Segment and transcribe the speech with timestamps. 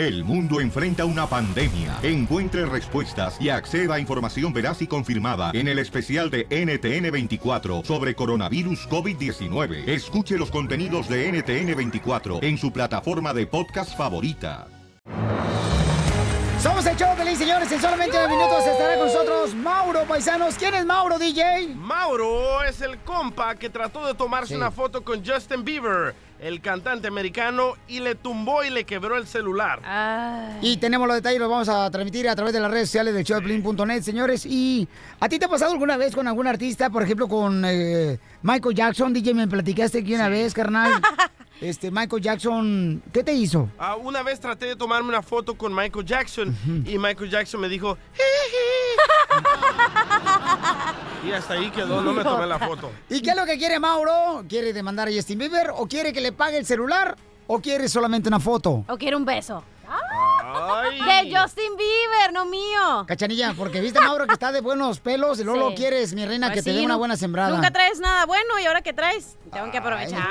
[0.00, 1.98] El mundo enfrenta una pandemia.
[2.02, 8.14] Encuentre respuestas y acceda a información veraz y confirmada en el especial de NTN24 sobre
[8.14, 9.86] coronavirus COVID-19.
[9.86, 14.68] Escuche los contenidos de NTN24 en su plataforma de podcast favorita.
[16.62, 17.70] Somos el show feliz, señores.
[17.70, 20.54] En solamente unos minutos estará con nosotros Mauro Paisanos.
[20.56, 21.74] ¿Quién es Mauro, DJ?
[21.74, 24.54] Mauro es el compa que trató de tomarse Sí.
[24.54, 29.26] una foto con Justin Bieber, el cantante americano, y le tumbó y le quebró el
[29.26, 29.80] celular.
[30.62, 33.22] Y tenemos los detalles, los vamos a transmitir a través de las redes sociales de
[33.22, 34.46] showdeplin.net, señores.
[34.46, 34.88] Y
[35.20, 38.74] ¿a ti te ha pasado alguna vez con algún artista, por ejemplo, con eh, Michael
[38.74, 39.12] Jackson?
[39.12, 40.92] DJ, me platicaste aquí una vez, carnal.
[41.60, 43.68] Este, Michael Jackson, ¿qué te hizo?
[43.78, 46.56] Ah, una vez traté de tomarme una foto con Michael Jackson
[46.86, 47.98] y Michael Jackson me dijo,
[51.26, 52.90] y hasta ahí quedó, no me tomé la foto.
[53.10, 54.44] ¿Y qué es lo que quiere Mauro?
[54.48, 57.16] ¿Quiere demandar a Justin Bieber o quiere que le pague el celular
[57.52, 58.84] o quiere solamente una foto?
[58.88, 59.62] ¿O quiere un beso?
[59.92, 61.00] Ay.
[61.00, 63.04] De Justin Bieber, no mío.
[63.08, 65.70] Cachanilla, porque viste Mauro que está de buenos pelos y luego Sí.
[65.70, 67.50] lo quieres, mi reina, Pues que te sí, dé una buena sembrada.
[67.50, 70.22] Nunca traes nada bueno y ahora que traes, tengo que aprovechar.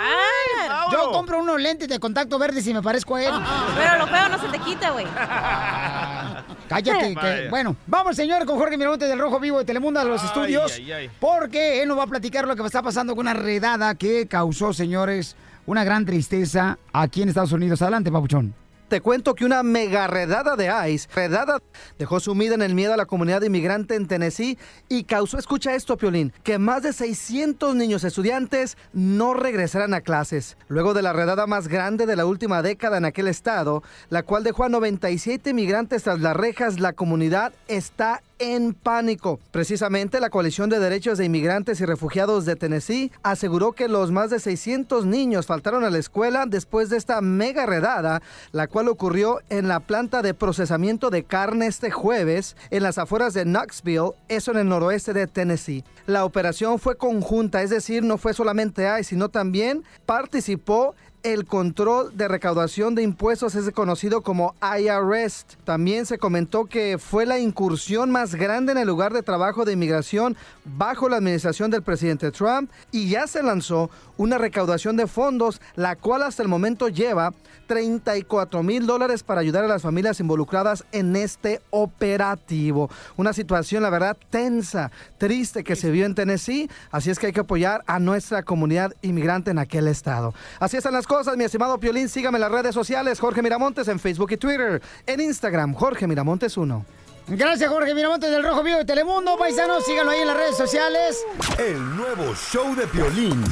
[0.91, 3.33] Yo compro unos lentes de contacto verde si me parezco a él.
[3.75, 5.05] Pero lo feo no se te quita, güey.
[6.69, 7.15] Cállate.
[7.15, 10.27] que- bueno, vamos, señor, con Jorge Miramontes del Rojo Vivo de Telemundo a los Ay,
[10.27, 10.73] estudios.
[10.75, 11.11] ay, ay.
[11.19, 14.71] Porque él nos va a platicar lo que está pasando con una redada que causó,
[14.73, 15.35] señores,
[15.69, 17.83] una gran tristeza aquí en Estados Unidos.
[17.83, 18.55] Adelante, papuchón.
[18.87, 21.59] Te cuento que una mega redada de ICE, redada,
[21.99, 25.95] dejó sumida en el miedo a la comunidad inmigrante en Tennessee y causó, escucha esto,
[25.95, 30.57] Piolín, que más de 600 niños estudiantes no regresaran a clases.
[30.69, 34.43] Luego de la redada más grande de la última década en aquel estado, la cual
[34.43, 39.39] dejó a 97 migrantes tras las rejas, la comunidad está en pánico.
[39.51, 44.29] Precisamente la Coalición de Derechos de Inmigrantes y Refugiados de Tennessee aseguró que los más
[44.29, 49.39] de 600 niños faltaron a la escuela después de esta mega redada, la cual ocurrió
[49.49, 54.51] en la planta de procesamiento de carne este jueves en las afueras de Knoxville, eso
[54.51, 55.83] en el noroeste de Tennessee.
[56.07, 62.15] La operación fue conjunta, es decir, no fue solamente ICE, sino también participó el control
[62.15, 65.45] de recaudación de impuestos es conocido como IRS.
[65.65, 69.73] También se comentó que fue la incursión más grande en el lugar de trabajo de
[69.73, 75.61] inmigración bajo la administración del presidente Trump y ya se lanzó una recaudación de fondos,
[75.75, 77.33] la cual hasta el momento lleva
[77.69, 82.89] 34 mil dólares para ayudar a las familias involucradas en este operativo.
[83.15, 87.31] Una situación, la verdad, tensa, triste que se vio en Tennessee, así es que hay
[87.31, 90.33] que apoyar a nuestra comunidad inmigrante en aquel estado.
[90.59, 93.99] Así están las cosas, mi estimado Piolín, sígame en las redes sociales, Jorge Miramontes en
[93.99, 96.83] Facebook y Twitter, en Instagram, Jorge Miramontes 1.
[97.27, 99.37] Gracias, Jorge Miramontes del Rojo Vivo de Telemundo.
[99.37, 101.23] Paisanos, síganlo ahí en las redes sociales.
[101.59, 103.43] El nuevo show de Piolín.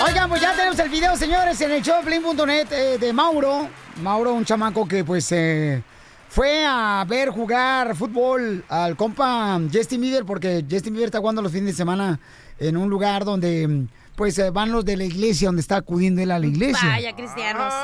[0.00, 3.68] Oigan, pues ya tenemos el video, señores, en el showplay.net eh, de Mauro.
[4.00, 5.82] Mauro, un chamaco que pues eh,
[6.28, 11.50] fue a ver jugar fútbol al compa Justin Bieber porque Justin Bieber está jugando los
[11.50, 12.20] fines de semana
[12.60, 16.30] en un lugar donde pues eh, van los de la iglesia, donde está acudiendo él
[16.30, 16.88] a la iglesia.
[16.88, 17.74] Vaya, cristianos.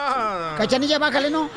[0.57, 1.51] Cachanilla, bájale, ¿no?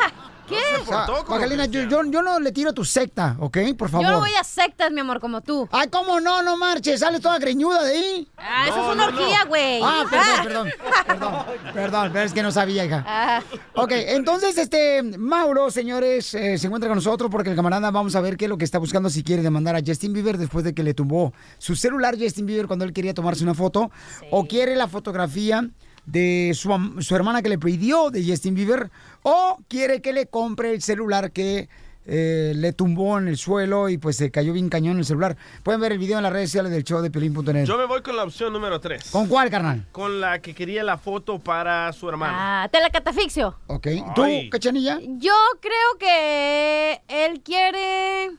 [0.47, 0.55] ¿Qué?
[0.81, 3.57] O sea, bájale, yo, yo, yo no le tiro a tu secta, ¿ok?
[3.77, 4.05] Por favor.
[4.05, 5.67] Yo no voy a sectas, mi amor, como tú.
[5.71, 6.41] Ay, ¿cómo no?
[6.41, 8.27] No marches, sales toda greñuda de ahí.
[8.37, 9.81] Ah, eso es una orgía, güey.
[9.83, 10.05] Ah,
[10.43, 10.71] perdón, perdón,
[11.05, 13.03] perdón, perdón, pero es que no sabía, hija.
[13.05, 13.41] Ah.
[13.75, 18.21] Ok, entonces, este, Mauro, señores, eh, se encuentra con nosotros porque el camarada, vamos a
[18.21, 20.73] ver qué es lo que está buscando si quiere demandar a Justin Bieber después de
[20.73, 23.91] que le tumbó su celular Justin Bieber cuando él quería tomarse una foto,
[24.31, 25.69] o quiere la fotografía
[26.07, 28.89] de su, am- su hermana que le pidió de Justin Bieber,
[29.21, 31.69] o quiere que le compre el celular que
[32.09, 35.35] eh, le tumbó en el suelo y pues se cayó bien cañón el celular.
[35.63, 37.65] Pueden ver el video en las redes sociales del show de Pelín.net.
[37.65, 39.11] Yo me voy con la opción número 3.
[39.11, 39.85] ¿Con cuál, carnal?
[39.91, 42.63] Con la que quería la foto para su hermana.
[42.63, 43.57] Ah, te la catafixio.
[43.67, 43.87] Ok.
[44.15, 44.49] ¿Tú, Ay.
[44.49, 44.99] Cachanilla?
[45.01, 48.31] Yo creo que él quiere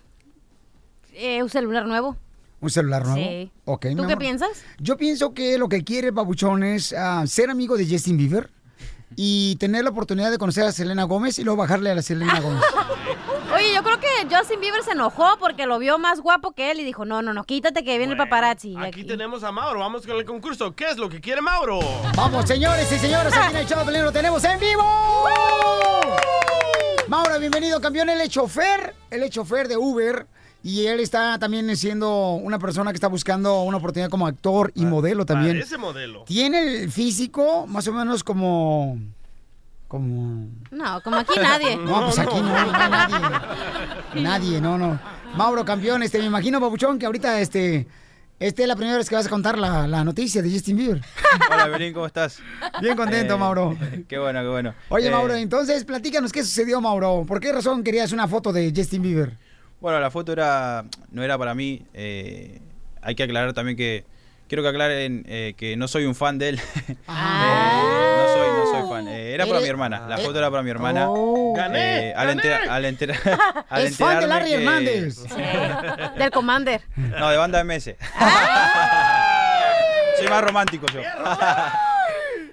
[1.13, 2.17] eh, un celular nuevo.
[2.61, 3.21] ¿Un celular nuevo?
[3.21, 3.51] Sí.
[3.65, 4.19] Ok, mi ¿Tú qué amor.
[4.19, 4.51] piensas?
[4.79, 8.51] Yo pienso que lo que quiere Babuchón es ah, ser amigo de Justin Bieber
[9.17, 12.41] y tener la oportunidad de conocer a Selena Gómez y luego bajarle a la Selena
[12.43, 12.63] Gómez.
[13.55, 16.81] Oye, yo creo que Justin Bieber se enojó porque lo vio más guapo que él
[16.81, 18.77] y dijo, no, no, no, quítate que viene el paparazzi.
[18.77, 19.81] Aquí tenemos a Mauro.
[19.81, 20.75] Vamos con el concurso.
[20.75, 21.79] ¿Qué es lo que quiere Mauro?
[22.17, 24.83] Vamos, señores y señoras, aquí en el show de lo tenemos en vivo.
[27.09, 28.11] Mauro, bienvenido, campeón.
[28.11, 30.27] Es chofer, es chofer de Uber.
[30.63, 34.85] Y él está también siendo una persona que está buscando una oportunidad como actor y
[34.85, 35.57] modelo también.
[35.57, 36.25] Parece modelo.
[36.25, 38.99] Tiene el físico más o menos como...
[39.87, 40.49] Como...
[40.71, 41.77] No, como aquí nadie.
[41.85, 43.15] No, pues aquí no, no, nadie.
[44.23, 44.99] Nadie, no, no.
[45.37, 47.87] Mauro, campeón, este, me imagino, Babuchón, que ahorita, este,
[48.41, 51.01] Esta es la primera vez que vas a contar la, la noticia de Justin Bieber.
[51.53, 52.41] Hola, Belín, ¿cómo estás?
[52.83, 53.77] Bien contento, Eh, Mauro.
[54.09, 54.75] Qué bueno, qué bueno.
[54.91, 57.25] Oye, Eh, Mauro, entonces platícanos qué sucedió, Mauro.
[57.27, 59.39] ¿Por qué razón querías una foto de Justin Bieber?
[59.81, 61.83] Bueno, la foto era no era para mí.
[61.95, 62.61] eh,
[63.01, 64.05] hay que aclarar también que
[64.49, 66.61] quiero que aclaren eh, que no soy un fan de él.
[67.09, 69.09] Eh, no soy, no soy fan.
[69.09, 70.07] Eh, era para mi hermana.
[70.09, 71.07] La eh, foto era para mi hermana.
[71.09, 71.55] Oh.
[71.57, 72.43] Gané, al, gané.
[72.43, 75.17] entera- al, entera- al Es fan de Larry que- Hernández.
[76.19, 76.83] Del Commander.
[76.97, 77.95] No, de banda MS.
[80.19, 81.01] soy más romántico yo.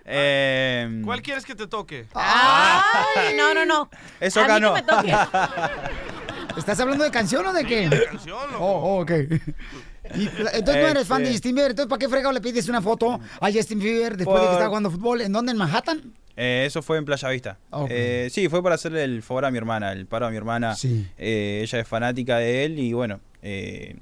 [0.06, 2.06] Eh, ¿Cuál quieres que te toque?
[2.14, 3.90] Ay, no, no, no.
[4.20, 5.16] Eso no me toques.
[6.58, 7.90] ¿Estás hablando de canción o de qué?
[8.10, 8.64] Canción, loco.
[8.66, 9.12] Oh, oh, ok.
[10.16, 11.72] Y, entonces no eres fan de Este- Justin Bieber.
[11.72, 14.68] Entonces, ¿para qué fregado le pides una foto a Justin Bieber después de que estaba
[14.70, 15.22] jugando fútbol?
[15.22, 15.52] ¿En dónde?
[15.52, 16.02] ¿En Manhattan?
[16.38, 17.58] Eh, eso fue en Playa Vista.
[17.90, 20.76] Eh, sí, fue para hacerle el favor a mi hermana, el paro a mi hermana.
[20.76, 21.08] Sí.
[21.18, 23.96] Eh, ella es fanática de él y bueno, eh,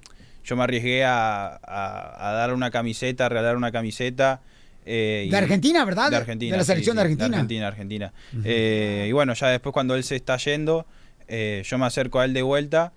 [0.44, 4.41] yo me arriesgué a, a, a dar una camiseta, a regalar una camiseta.
[4.85, 6.09] eh, y- De Argentina, ¿verdad?
[6.09, 6.51] De Argentina.
[6.53, 7.27] De la sí, selección sí, de Argentina.
[7.38, 8.13] Argentina, Argentina.
[8.44, 10.85] Eh, y bueno, ya después cuando él se está yendo,
[11.28, 12.94] eh, yo me acerco a él de vuelta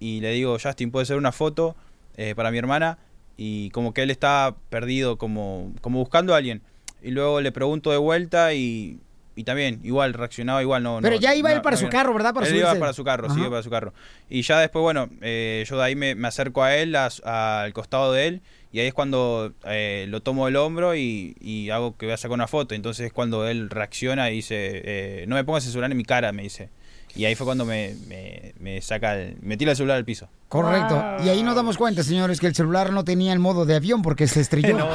[0.00, 1.74] y le digo, Justin, ¿puede ser una foto
[2.16, 2.98] eh, para mi hermana?
[3.36, 6.62] Y como que él está perdido, como, como buscando a alguien.
[7.02, 8.98] Y luego le pregunto de vuelta y,
[9.36, 10.82] y también, igual, reaccionaba igual.
[10.82, 12.32] no Pero no- ya iba no- él para no su carro, ¿verdad?
[12.34, 13.92] Para él iba para su carro, sí, iba para su carro.
[14.30, 17.62] Y ya después, bueno, eh, yo de ahí me, me acerco a él, a a-
[17.62, 18.40] al costado de él,
[18.72, 22.16] y ahí es cuando eh, lo tomo del hombro y, y hago que voy a
[22.16, 22.74] sacar una foto.
[22.74, 26.04] Entonces es cuando él reacciona y dice, eh, no me pongas el celular en mi
[26.04, 26.68] cara, me dice.
[27.16, 30.28] Y ahí fue cuando me, me, me saca, el- me tira el celular al piso.
[30.48, 31.02] Correcto.
[31.24, 34.02] Y ahí nos damos cuenta, señores, que el celular no tenía el modo de avión
[34.02, 34.76] porque se estrelló.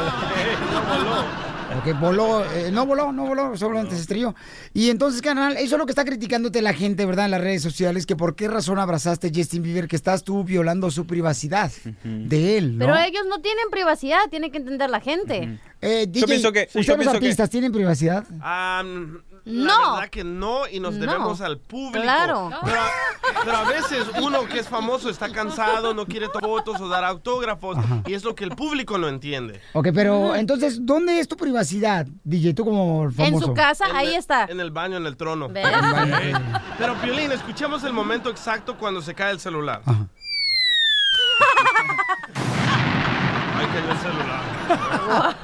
[1.73, 4.35] Porque voló, eh, no voló, no voló, solamente se estrelló.
[4.73, 7.25] Y entonces, canal, eso es lo que está criticándote la gente, ¿verdad?
[7.25, 10.44] En las redes sociales, que por qué razón abrazaste a Justin Bieber, que estás tú
[10.44, 11.71] violando su privacidad
[12.03, 12.85] de él, ¿no?
[12.88, 15.57] Pero ellos no tienen privacidad, tiene que entender la gente.
[15.79, 18.25] Eh, DJ, pienso que- sí, yo ¿ustedes los que- artistas tienen privacidad?
[19.43, 19.93] Ah, la No.
[19.95, 20.99] verdad que no, y nos No.
[21.05, 22.01] debemos al público.
[22.03, 22.51] Claro.
[22.63, 22.89] Pero, a-
[23.43, 27.03] pero a veces uno que es famoso está cansado, no quiere tomar fotos o dar
[27.03, 29.59] autógrafos, y es lo que el público no entiende.
[29.73, 32.53] Ok, pero entonces, ¿dónde es tu privacidad, DJ?
[32.53, 33.47] Tú como En famoso.
[33.47, 34.45] su casa, En ahí el- está.
[34.45, 35.49] En el baño, en el trono.
[35.49, 35.65] ¿Ves?
[35.65, 36.41] Ok.
[36.77, 39.81] Pero, Piolín, escuchemos el momento exacto cuando se cae el celular.
[39.85, 40.05] Ajá.
[43.57, 45.35] Ahí cayó el celular.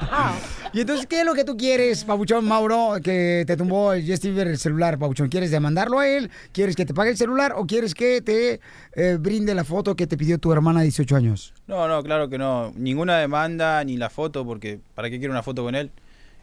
[0.78, 4.38] Y entonces, ¿qué es lo que tú quieres, Pabuchón Mauro, que te tumbó el Justin
[4.38, 5.28] el celular, Pabuchón?
[5.28, 6.30] ¿Quieres demandarlo a él?
[6.52, 7.54] ¿Quieres que te pague el celular?
[7.58, 8.60] ¿O quieres que te
[8.94, 11.52] eh, brinde la foto que te pidió tu hermana de 18 años?
[11.66, 12.74] No, no, claro que no.
[12.76, 15.90] Ninguna demanda ni la foto, porque ¿para qué quiero una foto con él?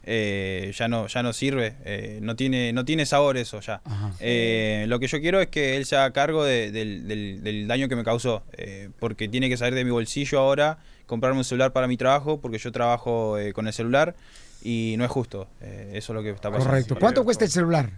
[0.07, 1.75] Eh, ya no, ya no sirve.
[1.85, 3.81] eh, no tiene, no tiene sabor eso ya.
[4.21, 7.67] Eh, lo que yo quiero es que él se haga cargo de- del, del- del
[7.67, 11.45] daño que me causó, eh, porque tiene que salir de mi bolsillo ahora, comprarme un
[11.45, 14.15] celular para mi trabajo, porque yo trabajo eh, con el celular
[14.63, 15.49] y no es justo.
[15.61, 16.71] Eh, eso es lo que está pasando.
[16.71, 16.97] Correcto.
[16.99, 17.91] ¿Cuánto cuesta el celular?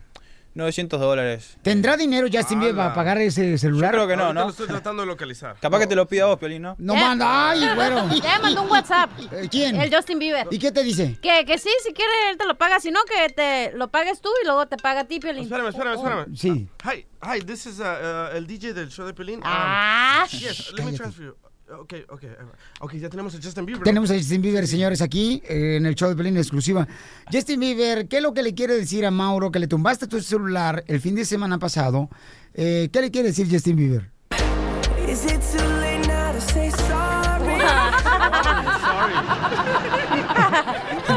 [0.56, 1.58] 900 dólares.
[1.61, 3.93] ¿Tendrá dinero Justin Bieber para pagar ese celular?
[3.93, 4.44] Yo creo que no, ¿no?
[4.44, 5.56] lo estoy tratando de localizar.
[5.61, 6.75] Capaz que te lo pida vos, Piolín, ¿no?
[6.79, 7.50] No manda.
[7.50, 8.08] ¡Ay, bueno!
[8.23, 9.11] Ya mandó un WhatsApp.
[9.32, 9.76] Eh, ¿Quién?
[9.76, 10.49] El Justin Bieber.
[10.50, 11.19] ¿Y qué te dice?
[11.20, 12.81] Que, que sí, si quiere, él te lo paga.
[12.81, 15.44] Si no, que te lo pagues tú y luego te paga a ti, Piolín.
[15.44, 16.37] Espérame, espérame, espérame.
[16.37, 16.69] Sí.
[16.85, 17.85] Hi, hi, this is uh,
[18.32, 19.41] uh, el DJ del show de Pelín.
[19.44, 21.37] Ah, yes, let me transfer you.
[21.69, 23.83] Ok, ok, uh, ok, ya tenemos a Justin Bieber.
[23.83, 26.87] Tenemos a Justin Bieber, señores, aquí eh, en el show de Pelín exclusiva.
[27.33, 30.21] Justin Bieber, ¿qué es lo que le quiere decir a Mauro que le tumbaste tu
[30.21, 32.09] celular el fin de semana pasado?
[32.55, 34.12] Eh, ¿Qué le quiere decir Justin Bieber?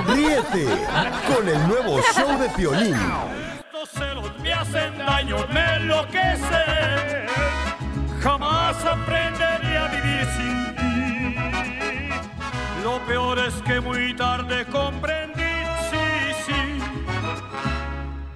[0.08, 0.66] Ríete
[1.28, 2.96] con el nuevo show de Piolín.
[2.96, 7.28] Estos celos me hacen daño, me enloquece.
[8.20, 9.49] Jamás aprenderé
[13.70, 15.44] que muy tarde comprendí,
[15.92, 16.82] sí, sí.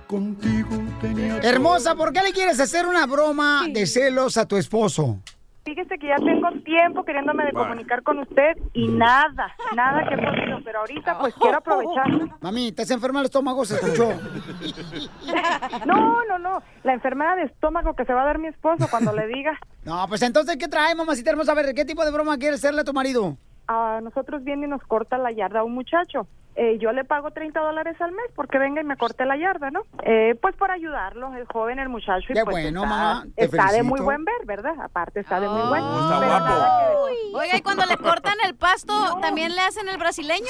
[0.06, 5.18] Contigo tenía Hermosa, ¿por qué le quieres hacer una broma de celos a tu esposo?
[5.66, 10.18] Fíjese que ya tengo tiempo queriéndome de comunicar con usted y nada, nada que he
[10.18, 12.06] podido, pero ahorita pues quiero aprovechar.
[12.42, 13.66] Mami, ¿estás enferma el estómago?
[13.66, 14.12] Se escuchó.
[15.86, 19.14] No, no, no, la enfermedad de estómago que se va a dar mi esposo cuando
[19.14, 19.58] le diga.
[19.84, 21.54] No, pues entonces, ¿qué trae, mamacita hermosa?
[21.54, 23.38] A ver, ¿qué tipo de broma quieres hacerle a tu marido?
[23.68, 26.28] A nosotros viene y nos corta la yarda un muchacho.
[26.56, 29.72] Eh, yo le pago 30 dólares al mes porque venga y me corte la yarda,
[29.72, 29.84] ¿no?
[30.04, 32.26] Eh, pues por ayudarlo, el joven, el muchacho.
[32.30, 34.04] Y Qué pues bueno, está, mamá, te Está de muy felicito.
[34.04, 34.76] buen ver, ¿verdad?
[34.82, 35.82] Aparte está de muy buen.
[35.84, 36.46] Está Pero guapo.
[36.46, 37.36] nada que ver.
[37.36, 40.46] Oiga, y cuando le cortan el pasto, ¿también le hacen el brasileño?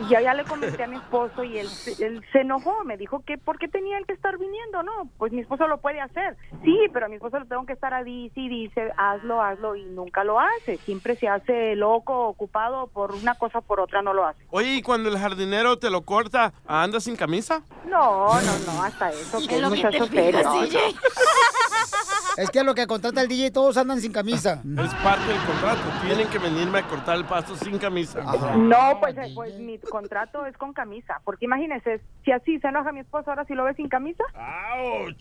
[0.00, 2.96] Y yo ya le comenté a mi esposo y él, se- él se enojó, me
[2.96, 6.00] dijo que por qué tenía él que estar viniendo, no, pues mi esposo lo puede
[6.00, 6.36] hacer.
[6.64, 9.76] Sí, pero a mi esposo lo tengo que estar a dice y dice, hazlo, hazlo
[9.76, 10.76] y nunca lo hace.
[10.78, 14.44] Siempre se hace loco, ocupado por una cosa por otra no lo hace.
[14.50, 17.62] Oye, ¿y cuando el jardinero te lo corta, andas sin camisa?
[17.84, 20.80] No, no, no, hasta eso, que es lo que muchacho te fijas, serio.
[22.36, 24.62] Es que lo que contrata el DJ todos andan sin camisa.
[24.64, 25.82] Es parte del contrato.
[26.04, 28.20] Tienen que venirme a cortar el pasto sin camisa.
[28.56, 32.92] No, pues, eh, pues mi contrato es con camisa, porque imagínese, si así se enoja
[32.92, 34.24] mi esposo, ahora si lo ve sin camisa.
[34.34, 35.16] ¡Auch!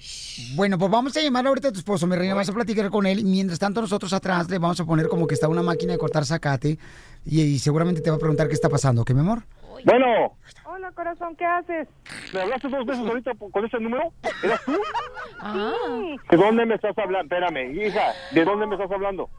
[0.55, 3.05] Bueno, pues vamos a llamar ahorita a tu esposo, mi reina, vas a platicar con
[3.05, 3.19] él.
[3.19, 5.99] y Mientras tanto, nosotros atrás le vamos a poner como que está una máquina de
[5.99, 6.77] cortar zacate
[7.25, 9.43] y, y seguramente te va a preguntar qué está pasando, ¿ok, mi amor?
[9.85, 11.87] Bueno, Hola, corazón, ¿qué haces?
[12.33, 14.11] ¿me hablaste dos veces ahorita con ese número?
[14.43, 14.73] ¿Eras tú?
[14.73, 17.35] Sí, ¿De dónde me estás hablando?
[17.35, 19.29] Espérame, hija, ¿de dónde me estás hablando?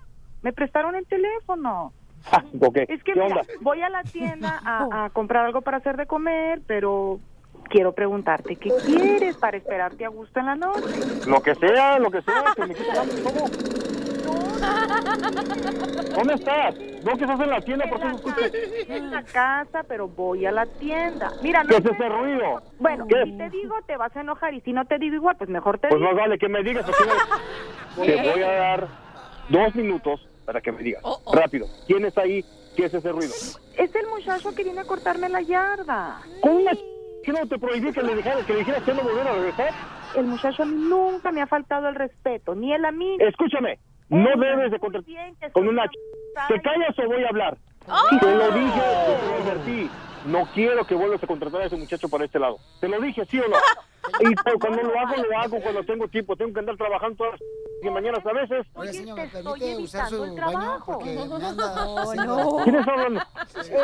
[0.42, 1.92] me prestaron el teléfono.
[2.30, 3.40] Ah, ok, Es que ¿qué mira, onda?
[3.60, 7.18] voy a la tienda a, a comprar algo para hacer de comer, pero
[7.68, 11.26] quiero preguntarte, ¿qué quieres para esperarte a gusto en la noche?
[11.26, 12.74] Lo que sea, lo que sea, que me
[13.22, 13.46] ¿cómo?
[16.14, 16.75] ¿Dónde estás?
[17.04, 17.85] ¿No que estás en la tienda?
[17.88, 18.52] ¿Por qué no escuchas?
[18.88, 21.30] En la casa, pero voy a la tienda.
[21.42, 22.62] Mira, no ¿Qué es ese ruido?
[22.78, 23.25] Bueno, ¿Qué?
[23.25, 25.78] si te digo, te vas a enojar, y si no te digo igual, pues mejor
[25.78, 26.11] te Pues digo.
[26.12, 26.87] más vale que me digas.
[27.97, 28.88] Te voy a dar
[29.49, 31.02] dos minutos para que me digas.
[31.33, 31.66] Rápido.
[31.87, 32.45] ¿Quién está ahí?
[32.76, 33.33] ¿Qué es ese ruido?
[33.78, 36.21] Es el muchacho que viene a cortarme la yarda.
[36.42, 36.73] ¿Cómo una
[37.25, 39.71] ¿Qué no te prohibí que le dijeras que le dijeras que no volviera a regresar?
[40.14, 43.16] El muchacho a mí nunca me ha faltado el respeto, ni él a mí.
[43.18, 45.10] Escúchame, no debes de contratar
[45.52, 45.86] con una.
[46.48, 47.56] ¿Te callas o voy a hablar?
[48.20, 49.90] Te lo dije, te lo advertí.
[50.26, 52.58] No quiero que vuelvas a contratar a ese muchacho para este lado.
[52.80, 53.56] Te lo dije, ¿sí o no?
[54.20, 56.36] Y pues, cuando lo hago, lo hago cuando tengo tiempo.
[56.36, 57.40] Tengo que andar trabajando todas
[57.82, 58.66] las mañanas a veces.
[58.75, 60.34] Oye, señor, ¿me permite usar su baño?
[60.34, 60.92] trabajo.
[60.92, 61.75] Porque me anda
[62.26, 62.56] No.
[62.64, 63.20] ¿Quién está hablando?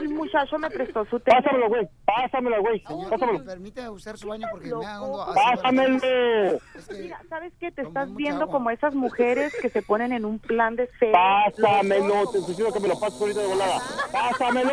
[0.00, 1.43] El muchacho me prestó su teléfono.
[1.45, 1.88] Pásamelo, güey.
[2.05, 2.81] Pásamelo, güey.
[2.81, 3.38] Señor, Pásamelo.
[3.41, 4.47] ¿me permite usar su baño?
[4.50, 5.23] Porque me ando loco.
[5.23, 6.59] haciendo- Pásamelo.
[6.75, 7.71] Es que- Mira, ¿sabes qué?
[7.71, 8.52] Te estás viendo agua.
[8.52, 11.12] como esas mujeres que se ponen en un plan de fe.
[11.12, 12.31] Pásamelo.
[12.33, 13.79] Te sugiero que me lo pases ahorita de volada.
[14.11, 14.71] Pásamelo.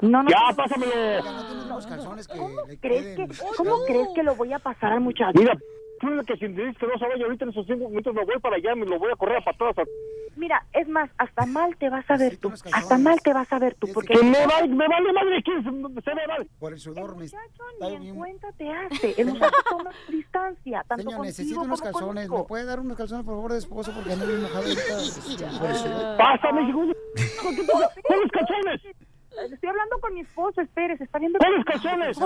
[0.00, 0.30] No, no.
[0.30, 0.92] Ya, pásamelo.
[0.94, 4.58] Oiga, no tiene unos calzones que le ¿Crees que, ¿Cómo crees que lo voy a
[4.68, 5.38] pasar al muchacho?
[5.38, 5.56] Mira,
[6.00, 8.24] tú que si me dices que no se vaya ahorita en esos cinco minutos, me
[8.24, 9.88] voy para allá, me lo voy a correr a patadas.
[10.36, 12.52] Mira, es más, hasta mal te vas a ver tú.
[12.72, 13.88] Hasta mal te vas a ver tú.
[13.92, 16.48] Porque Que me vale, me vale madre, ¿quién se, me vale?
[16.60, 19.20] Por el sudor el muchacho está ni en cuenta te hace.
[19.20, 22.30] El muchacho toma distancia, tanto Señor, necesito unos calzones.
[22.30, 23.92] ¿Me puede dar unos calzones, por favor, de esposo?
[23.92, 24.82] Porque ando bien mojado ahorita.
[25.58, 26.16] por.
[26.18, 26.80] Pásame, hijo
[27.42, 27.90] ¿Con qué pasa?
[28.06, 29.07] ¿Cuáles calzones?
[29.44, 31.38] Estoy hablando con mi esposo, espere, se está viendo.
[31.38, 32.18] ¿Cuáles calzones?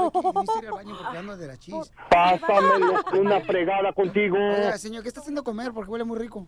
[1.58, 1.92] Chis.
[2.10, 4.36] Pásamelo una fregada contigo.
[4.36, 5.72] Oiga, señor, ¿qué está haciendo comer?
[5.72, 6.44] Porque huele muy rico.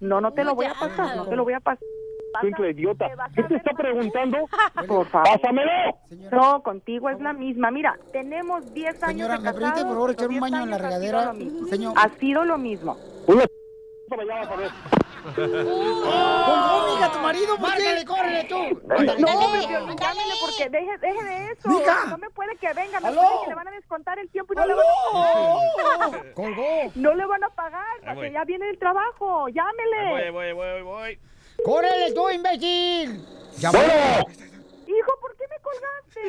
[0.00, 1.86] No, no te lo voy a pasar, no te lo voy a pasar.
[2.42, 3.06] Simple idiota.
[3.34, 4.46] ¿Qué te está preguntando?
[4.86, 5.28] Por favor.
[5.28, 5.70] ¡Pásamelo!
[6.06, 7.70] Señora, No, contigo es la misma.
[7.70, 10.62] Mira, tenemos 10 años Señora, de ¿me permite, casados, por favor, echar un 10 baño
[10.64, 11.34] en la regadera?
[11.70, 11.94] Señor.
[11.96, 12.98] Ha sido lo mismo.
[13.26, 13.44] Una
[14.08, 14.70] para allá vas a ver.
[15.38, 17.56] ¡Oh, mija, tu marido!
[17.56, 18.04] ¿Por qué?
[18.06, 18.56] ¡Córrele tú!
[18.86, 21.68] No, llámele porque deje, deje de eso.
[21.68, 22.06] Mija.
[22.10, 24.56] No me puede que venga, me puede que le van a descontar el tiempo y
[24.56, 26.24] no le van a, ¡Aló!
[26.34, 26.92] ¡Colgó!
[26.94, 28.14] no le van a pagar, voy.
[28.14, 29.48] porque ya viene el trabajo.
[29.48, 30.10] Llámele.
[30.10, 31.18] Voy, voy, voy, voy.
[31.64, 33.24] ¡Córrele tú, imbécil!
[33.58, 34.26] ¡Ya ¡Bueno!
[34.86, 36.20] Hijo, ¿por qué me colgaste?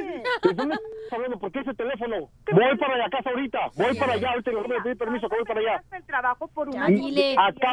[0.48, 1.40] ¿De dónde estás hablando?
[1.40, 2.30] ¿Por qué ese teléfono?
[2.52, 3.60] Voy para la casa ahorita.
[3.76, 4.30] Voy para allá.
[4.32, 5.84] Ahorita le voy a pedir permiso que voy para allá.
[5.92, 6.86] El trabajo por una.
[6.86, 6.96] Acabo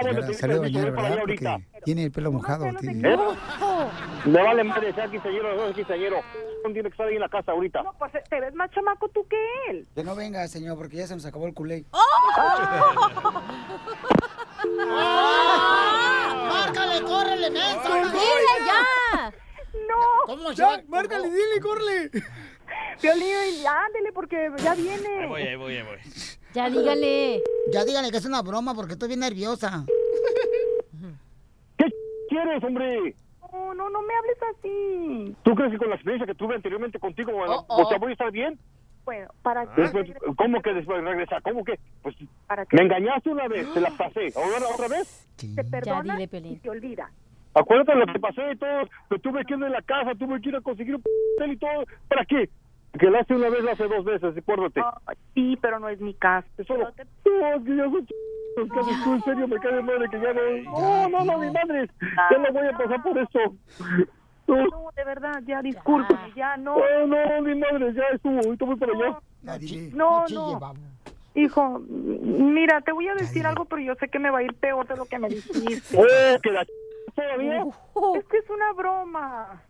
[0.09, 0.61] de pedir permiso.
[0.62, 1.19] bañar, Voy para allá ¿verdad?
[1.21, 1.59] ahorita.
[1.73, 2.67] Porque tiene el pelo mojado.
[2.81, 3.19] tiene- ¿Eh?
[4.26, 6.17] Vale madre, sea quinceañero, no es quinceañero.
[6.64, 7.83] No tiene que estar ahí en la casa ahorita.
[7.83, 9.37] No, pues te ves más chamaco tú que
[9.71, 9.87] él.
[9.95, 11.85] Que no venga, señor, porque ya se nos acabó el culé.
[16.49, 17.88] ¡Márcale, córrele, mensa!
[20.50, 20.64] ¡Dile ya!
[20.64, 20.72] No.
[20.76, 20.84] ¿Cómo ya?
[20.88, 22.10] Márcale, dile, córrele.
[23.02, 25.08] Violín, ándele porque ya viene.
[25.20, 25.98] Ahí voy, ahí voy, ahí voy.
[26.54, 27.42] Ya dígale.
[27.72, 29.84] Ya dígale que es una broma porque estoy bien nerviosa.
[31.78, 31.86] ¿Qué
[32.28, 33.14] quieres, hombre?
[33.52, 35.36] No, no, no me hables así.
[35.44, 37.82] ¿Tú crees que con la experiencia que tuve anteriormente contigo, Oh, oh.
[37.82, 38.58] o sea, voy a estar bien?
[39.04, 39.82] Bueno, ¿para qué?
[39.82, 41.42] Después, ¿Cómo que después regresar?
[41.42, 41.78] ¿Cómo que?
[42.02, 42.76] Pues ¿Para qué?
[42.76, 44.32] me engañaste una vez, te la pasé.
[44.34, 45.28] ¿Ahora otra vez?
[45.36, 45.54] Sí.
[45.54, 46.54] Te perdona dile, Pelín.
[46.54, 47.10] y te olvida.
[47.54, 48.82] Acuérdate lo que pasé y todo.
[49.11, 51.56] Me tuve que ir de la casa, tuve que ir a conseguir un p y
[51.56, 51.84] todo.
[52.08, 52.49] ¿Para qué?
[52.99, 54.80] Que la hace una vez, la hace dos veces, acuérdate.
[55.34, 56.46] Sí, pero no es mi caso.
[56.58, 56.84] Eso no.
[56.84, 58.11] Yo te- No, es que ya soy ch...
[58.56, 60.40] En serio me cae de madre que ya no.
[60.80, 61.88] No, no, no, mi madre.
[62.30, 63.38] Ya no voy a pasar por esto.
[64.46, 66.76] No, de verdad, ya, discúlpame, ya, no.
[66.76, 69.18] Oh, no, mi madre, ya estuvo, ahorita voy para allá.
[69.94, 70.75] No, no.
[71.34, 74.54] Hijo, mira, te voy a decir algo, pero yo sé que me va a ir
[74.54, 75.99] peor de lo que me dijiste.
[75.99, 76.64] Oh, que la
[77.14, 77.64] todavía.
[78.18, 79.62] Es que es una broma.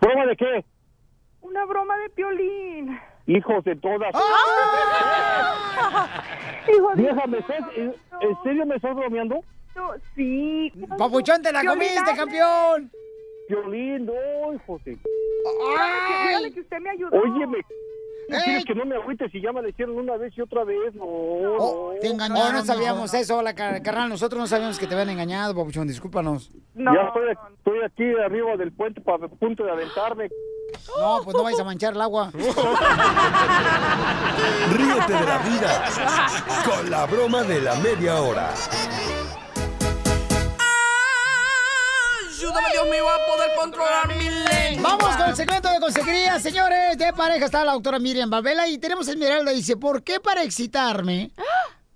[0.00, 0.64] ¿Prueba de qué?
[1.42, 2.98] Una broma de piolín.
[3.26, 4.14] Hijos de todas.
[6.68, 9.40] Hijo de- Vieja, ¿me estás, en, en serio me estás bromeando?
[9.74, 10.72] No, sí.
[10.98, 12.90] Papuchón, te la Piolín, comiste, campeón.
[13.48, 14.92] Violín, no, hijos de...
[14.92, 17.16] Dígale, dígale que usted me ayudó.
[17.20, 17.64] Óyeme, ¿no Ey.
[18.44, 20.94] Quieres que no me agüites si ya me lo hicieron una vez y otra vez?
[20.94, 22.00] No, Oh, no.
[22.00, 22.52] te engañaron.
[22.52, 24.08] No, no sabíamos eso, la car- carnal.
[24.08, 25.86] Nosotros no sabíamos que te habían engañado, papuchón.
[25.88, 26.50] Discúlpanos.
[26.74, 30.28] Ya estoy, estoy aquí arriba del puente para punto de aventarme.
[30.98, 32.30] No, pues no vais a manchar el agua.
[34.72, 35.84] Ríete de la vida
[36.64, 38.50] con la broma de la media hora.
[42.36, 44.90] Ayúdame, Dios mío, a poder controlar mi lengua.
[44.98, 46.98] Vamos con el segmento de consejería, señores.
[46.98, 49.52] De pareja está la doctora Miriam Valvela y tenemos a Esmeralda.
[49.52, 51.30] Dice, ¿por qué para excitarme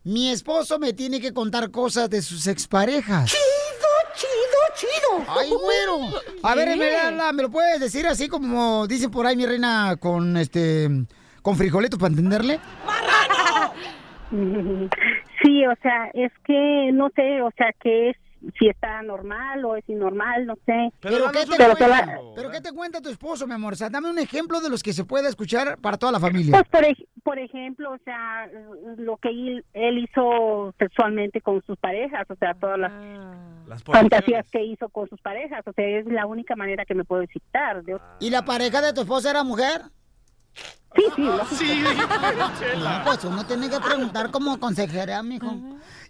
[0.03, 3.31] mi esposo me tiene que contar cosas de sus exparejas?
[3.31, 5.33] Chido, chido, chido.
[5.39, 6.23] ¡Ay, güero!
[6.43, 10.39] A ver, Esmeralda, ¿me lo puedes decir así como dicen por ahí mi reina con
[10.39, 10.89] este...
[11.43, 12.61] con frijoletos para entenderle?
[15.43, 18.17] Sí, o sea, es que no sé, o sea, que es
[18.59, 20.93] si está normal o es inormal, no sé.
[21.01, 21.89] ¿Pero, qué te Pero cuenta?
[21.89, 23.75] la- ¿Pero qué te cuenta tu esposo, mi amor?
[23.75, 26.53] O sea, dame un ejemplo de los que se pueda escuchar para toda la familia.
[26.53, 28.49] Pues por, ej- por ejemplo, o sea,
[28.97, 32.93] lo que él, él hizo sexualmente con sus parejas, o sea, todas las
[33.69, 37.05] Las fantasías que hizo con sus parejas, o sea, es la única manera que me
[37.05, 37.83] puedo excitar.
[37.85, 39.83] De ot- ¿Y la pareja de tu esposa era mujer?
[40.97, 41.23] Sí, sí.
[41.57, 41.83] Sí,
[42.79, 45.57] No, pues uno tiene que preguntar como consejera, mijo.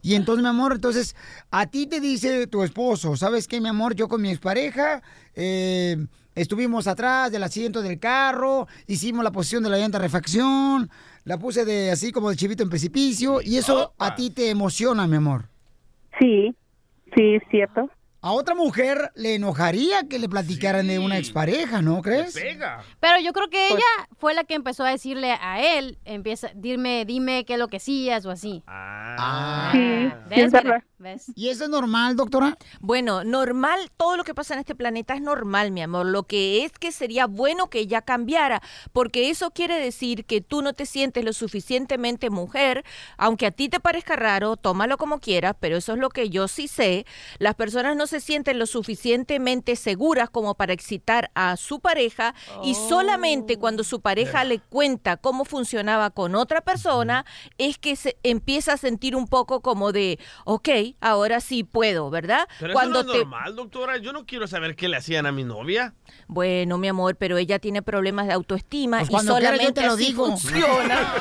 [0.03, 1.15] Y entonces, mi amor, entonces,
[1.51, 3.95] a ti te dice tu esposo, ¿sabes qué, mi amor?
[3.95, 5.03] Yo con mi expareja
[5.35, 5.97] eh,
[6.35, 10.91] estuvimos atrás del asiento del carro, hicimos la posición de la llanta refacción,
[11.25, 15.07] la puse de así como de chivito en precipicio, y eso a ti te emociona,
[15.07, 15.45] mi amor.
[16.19, 16.55] Sí,
[17.15, 17.91] sí, es cierto.
[18.23, 22.35] A otra mujer le enojaría que le platicaran de una expareja, ¿no crees?
[23.01, 27.07] Pero yo creo que ella fue la que empezó a decirle a él, empieza, dime,
[27.07, 28.63] dime qué es lo que hacías o así.
[28.67, 29.73] Ah.
[30.29, 30.53] ¿Ves?
[31.35, 32.59] ¿Y eso es normal, doctora?
[32.81, 36.05] Bueno, normal, todo lo que pasa en este planeta es normal, mi amor.
[36.05, 38.61] Lo que es que sería bueno que ella cambiara,
[38.93, 42.85] porque eso quiere decir que tú no te sientes lo suficientemente mujer,
[43.17, 46.49] aunque a ti te parezca raro, tómalo como quieras, pero eso es lo que yo
[46.49, 47.07] sí sé.
[47.39, 52.75] Las personas no se sienten lo suficientemente seguras como para excitar a su pareja y
[52.75, 57.25] solamente cuando su pareja le cuenta cómo funcionaba con otra persona
[57.57, 60.69] es que se empieza a sentir un poco como de, ok,
[61.01, 62.49] ahora sí puedo, ¿verdad?
[62.59, 63.97] Pero cuando eso no es normal, doctora.
[63.99, 65.95] Yo no quiero saber qué le hacían a mi novia.
[66.27, 69.93] Bueno, mi amor, pero ella tiene problemas de autoestima Pues y quiera solamente te lo
[69.95, 70.27] así digo.
[70.27, 71.13] funciona.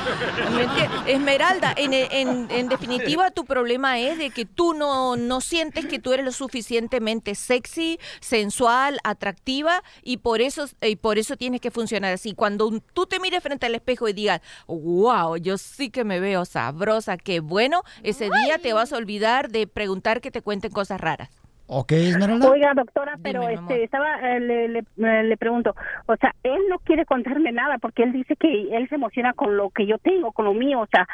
[1.06, 5.98] Esmeralda, en, en- en definitiva tu problema es de que tú no, no sientes que
[5.98, 11.70] tú eres lo suficientemente sexy, sensual, atractiva y por eso y por eso tienes que
[11.70, 12.34] funcionar así.
[12.34, 16.44] Cuando tú te mires frente al espejo y digas, wow, yo sí que me veo
[16.44, 21.00] sabrosa, qué bueno, ese día te vas a olvidar de preguntar que te cuenten cosas
[21.00, 21.30] raras.
[21.72, 22.50] Ok, Esmeralda.
[22.50, 26.58] Oiga, doctora, pero Dime, este estaba eh, le, le, eh, le pregunto, o sea, él
[26.68, 29.96] no quiere contarme nada porque él dice que él se emociona con lo que yo
[29.98, 31.06] tengo, con lo mío, o sea,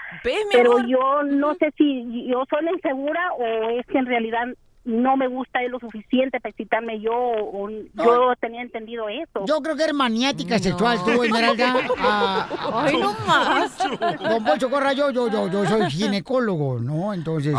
[0.50, 0.87] pero amor?
[0.87, 4.46] yo no sé si yo soy la insegura o es que en realidad
[4.87, 9.44] no me gusta él lo suficiente para excitarme yo o yo tenía entendido eso.
[9.44, 11.77] Yo creo que eres maniática sexual tú, Esmeralda.
[11.99, 12.49] Ah,
[12.87, 13.77] Ay, no más.
[14.20, 17.12] Don Poncho Corra, yo, yo, yo, yo soy ginecólogo, ¿no?
[17.12, 17.55] Entonces,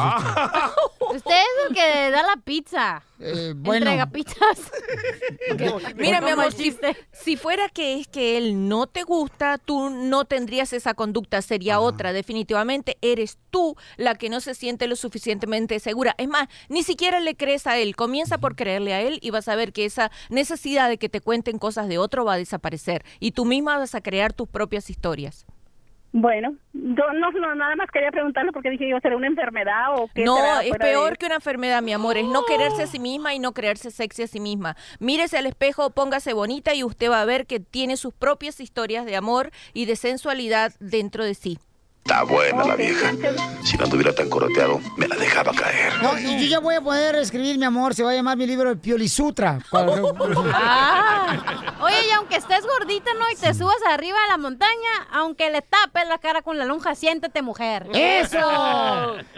[1.13, 3.03] Usted es el que da la pizza.
[3.19, 3.85] este, eh, bueno.
[3.85, 4.71] Entrega pizzas.
[5.95, 6.95] Mira, mi amor, si, chiste.
[7.11, 11.79] si fuera que es que él no te gusta, tú no tendrías esa conducta, sería
[11.79, 12.13] otra.
[12.13, 16.13] Definitivamente eres tú la que no se siente lo suficientemente segura.
[16.17, 17.95] Es más, ni siquiera le crees a él.
[17.95, 21.21] Comienza por creerle a él y vas a ver que esa necesidad de que te
[21.21, 23.03] cuenten cosas de otro va a desaparecer.
[23.19, 25.45] Y tú misma vas a crear tus propias historias.
[26.13, 30.09] Bueno, yo no, no, nada más quería preguntarle porque dije yo, ¿será una enfermedad o
[30.15, 32.17] qué No, es de- peor que una enfermedad, mi amor.
[32.17, 34.77] Es no quererse a sí misma y no creerse sexy a sí misma.
[34.99, 39.05] Mírese al espejo, póngase bonita y usted va a ver que tiene sus propias historias
[39.05, 41.59] de amor y de sensualidad dentro de sí.
[42.07, 43.11] Está buena la vieja.
[43.65, 45.91] Si no anduviera tan coroteado, me la dejaba caer.
[46.01, 48.47] No, y yo ya voy a poder escribir, mi amor, se va a llamar mi
[48.47, 49.59] libro el Piolisutra.
[50.53, 51.75] Ah.
[51.81, 53.29] Oye, y aunque estés gordita, ¿no?
[53.31, 56.95] Y te subas arriba a la montaña, aunque le tapes la cara con la lonja,
[56.95, 57.87] siéntete mujer.
[57.93, 58.39] ¡Eso!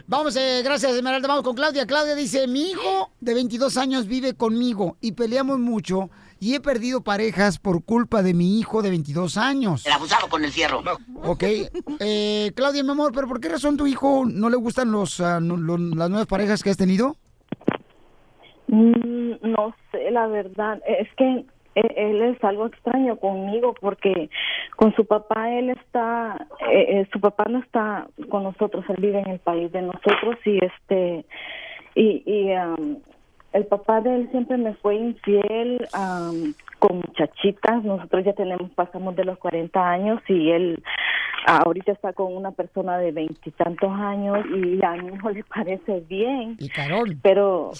[0.05, 1.27] Vamos, eh, gracias, Esmeralda.
[1.27, 1.87] Vamos con Claudia.
[1.87, 7.01] Claudia dice, mi hijo de 22 años vive conmigo y peleamos mucho y he perdido
[7.01, 9.85] parejas por culpa de mi hijo de 22 años.
[9.85, 10.81] El abusado con el fierro.
[11.23, 11.43] Ok.
[11.99, 15.39] Eh, Claudia, mi amor, ¿pero por qué razón tu hijo no le gustan los, ah,
[15.41, 17.15] no- lo- las nuevas parejas que has tenido?
[18.67, 24.29] Mm, No sé, la verdad, es que e- él es algo extraño conmigo porque
[24.75, 29.19] con su papá él está, eh, eh, su papá no está con nosotros, él vive
[29.19, 31.25] en el país de nosotros y este,
[31.95, 32.97] y, y am,
[33.53, 39.15] el papá de él siempre me fue infiel am, con muchachitas, nosotros ya tenemos, pasamos
[39.15, 40.83] de los 40 años y él
[41.47, 46.01] ah, ahorita está con una persona de veintitantos años y a mi hijo le parece
[46.07, 46.55] bien.
[46.59, 47.17] Y Carol.
[47.21, 47.71] Pero,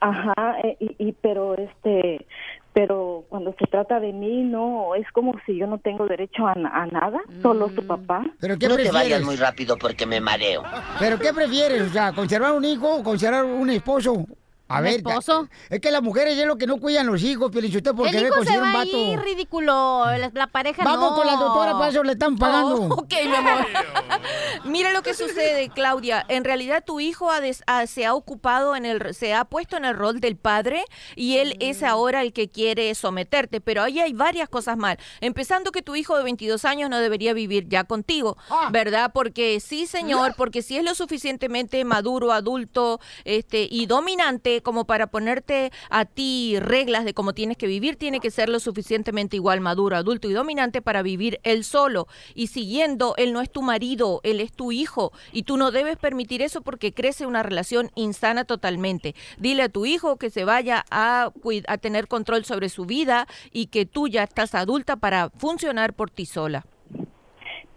[0.00, 2.26] ajá, eh, y, y pero este,
[2.72, 6.54] pero cuando se trata de mí, no, es como si yo no tengo derecho a,
[6.54, 8.24] na- a nada, solo su papá.
[8.40, 10.62] ¿Pero qué no te vayas muy rápido porque me mareo.
[10.98, 11.82] ¿Pero qué prefieres?
[11.82, 14.24] O sea, ¿conservar un hijo o conservar un esposo?
[14.70, 15.48] A ¿Un ver, esposo?
[15.68, 18.44] es que las mujeres es lo que no cuidan los hijos, Pielichotelo, porque el hijo
[18.44, 18.96] se va un vato.
[18.96, 20.04] ir, ridículo.
[20.06, 21.16] La, la pareja Vamos no.
[21.16, 22.76] con la doctora, para eso le están pagando.
[22.82, 23.66] Oh, ok, mi amor.
[24.64, 26.24] Mira lo que sucede, Claudia.
[26.28, 29.76] En realidad tu hijo ha des- ha- se ha ocupado en el, se ha puesto
[29.76, 30.84] en el rol del padre
[31.16, 33.60] y él es ahora el que quiere someterte.
[33.60, 34.98] Pero ahí hay varias cosas mal.
[35.20, 38.36] Empezando que tu hijo de 22 años no debería vivir ya contigo,
[38.70, 39.10] ¿verdad?
[39.12, 45.08] Porque sí, señor, porque si es lo suficientemente maduro, adulto, este y dominante como para
[45.08, 49.60] ponerte a ti reglas de cómo tienes que vivir, tiene que ser lo suficientemente igual
[49.60, 52.06] maduro, adulto y dominante para vivir él solo.
[52.34, 55.12] Y siguiendo, él no es tu marido, él es tu hijo.
[55.32, 59.14] Y tú no debes permitir eso porque crece una relación insana totalmente.
[59.38, 61.30] Dile a tu hijo que se vaya a,
[61.66, 66.10] a tener control sobre su vida y que tú ya estás adulta para funcionar por
[66.10, 66.64] ti sola.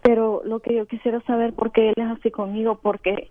[0.02, 3.30] Pero lo que yo quisiera saber por qué él es así conmigo, porque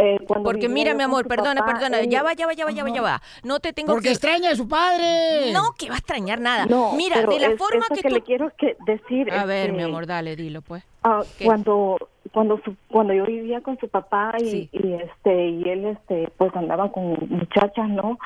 [0.00, 2.64] eh, cuando Porque mira, mi amor, perdona, papá, perdona, él- ya va, ya va, ya
[2.64, 3.22] va, ya va, ya va.
[3.44, 4.12] No te tengo Porque que...
[4.12, 5.52] extraña a su padre.
[5.52, 6.66] No, que va a extrañar nada.
[6.66, 8.14] No, Mira, de la es- forma que, que tú...
[8.14, 10.82] le quiero que decir, A ver, este, mi amor, dale, dilo, pues.
[11.02, 11.96] Ah, cuando
[12.32, 16.54] cuando su, cuando yo vivía con su papá y, y este y él este pues
[16.54, 18.18] andaba con muchachas no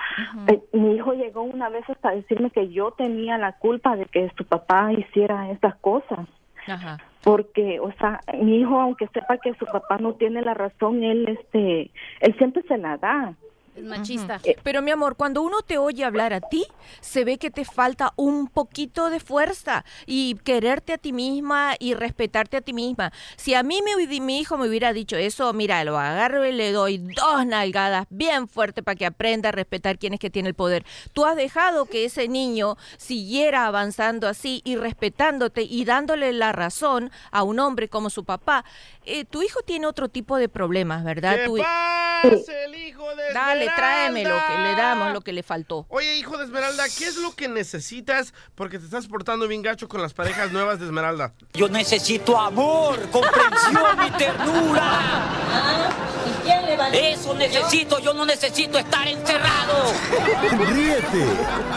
[0.49, 4.31] Eh, mi hijo llegó una vez hasta decirme que yo tenía la culpa de que
[4.37, 6.27] su papá hiciera esas cosas
[6.67, 6.99] Ajá.
[7.25, 11.27] Porque o sea mi hijo aunque sepa que su papá no tiene la razón él
[11.29, 13.35] este él siempre se la da
[13.75, 14.41] Es machista.
[14.63, 16.65] Pero mi amor, cuando uno te oye hablar a ti,
[17.01, 21.95] se ve que te falta un poquito de fuerza y quererte a ti misma y
[21.95, 23.13] respetarte a ti misma.
[23.37, 26.73] Si a mí me, mi hijo me hubiera dicho eso, mira, lo agarro y le
[26.73, 30.55] doy dos nalgadas bien fuerte para que aprenda a respetar quién es que tiene el
[30.55, 30.85] poder.
[31.13, 37.11] Tú has dejado que ese niño siguiera avanzando así y respetándote y dándole la razón
[37.33, 38.65] a un hombre como su papá.
[39.07, 41.37] Eh, tu hijo tiene otro tipo de problemas, ¿verdad?
[41.37, 44.83] ¿Qué Tu- pasa, el hijo de Dale, tráeme lo que le Esmeralda?
[44.83, 45.85] damos, lo que le faltó.
[45.91, 48.33] Oye, hijo de Esmeralda, ¿qué es lo que necesitas?
[48.55, 51.35] Porque te estás portando bien gacho con las parejas nuevas de Esmeralda.
[51.53, 55.01] Yo necesito amor, comprensión y ternura.
[56.93, 59.93] Eso necesito, yo no necesito estar encerrado.
[60.73, 61.27] Ríete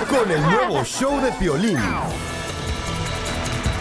[0.10, 1.80] con el nuevo show de Piolín.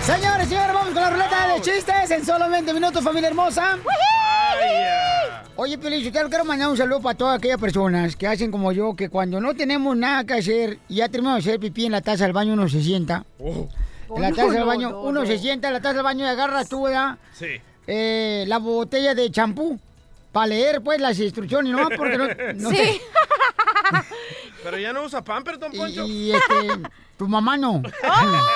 [0.07, 3.77] Señores, señores, vamos con la ruleta de chistes en solo 20 minutos, familia hermosa.
[5.57, 9.09] Oye, yo quiero mandar un saludo para todas aquellas personas que hacen como yo, que
[9.09, 12.23] cuando no tenemos nada que hacer y ya terminamos de hacer pipí en la taza
[12.23, 13.25] del baño, uno se sienta.
[13.41, 15.27] En la taza del baño, no, uno no.
[15.27, 17.19] se sienta en la taza del baño y agarra tú, ¿verdad?
[17.33, 17.61] Sí.
[17.89, 19.77] Eh, la botella de champú
[20.31, 21.89] para leer, pues, las instrucciones, ¿no?
[21.97, 22.29] Porque no...
[22.55, 23.01] no Sí.
[24.63, 26.05] Pero ya no usa pamper, don Poncho.
[26.05, 26.69] Y este,
[27.17, 27.83] tu mamá no.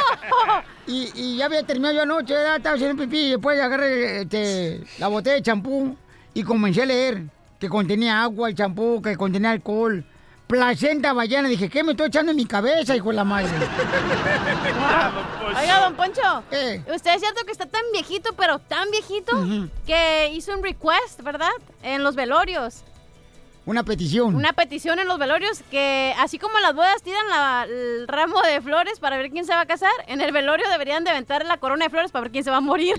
[0.87, 4.85] y, y ya había terminado yo anoche, ya estaba haciendo pipí y después agarré este,
[4.99, 5.97] la botella de champú
[6.35, 7.25] y comencé a leer
[7.59, 10.05] que contenía agua el champú, que contenía alcohol.
[10.47, 13.51] Placenta ballena, dije, ¿qué me estoy echando en mi cabeza, hijo de la madre?
[15.57, 16.43] Oiga, don Poncho.
[16.51, 16.83] Eh.
[16.93, 19.33] Usted es cierto que está tan viejito, pero tan viejito,
[19.87, 21.53] que hizo un request, ¿verdad?
[21.85, 22.83] En los velorios.
[23.71, 24.35] Una petición.
[24.35, 28.41] Una petición en los velorios que, así como en las bodas tiran la- el ramo
[28.43, 31.45] de flores para ver quién se va a casar, en el velorio deberían de aventar
[31.47, 32.97] la corona de flores para ver quién se va a morir.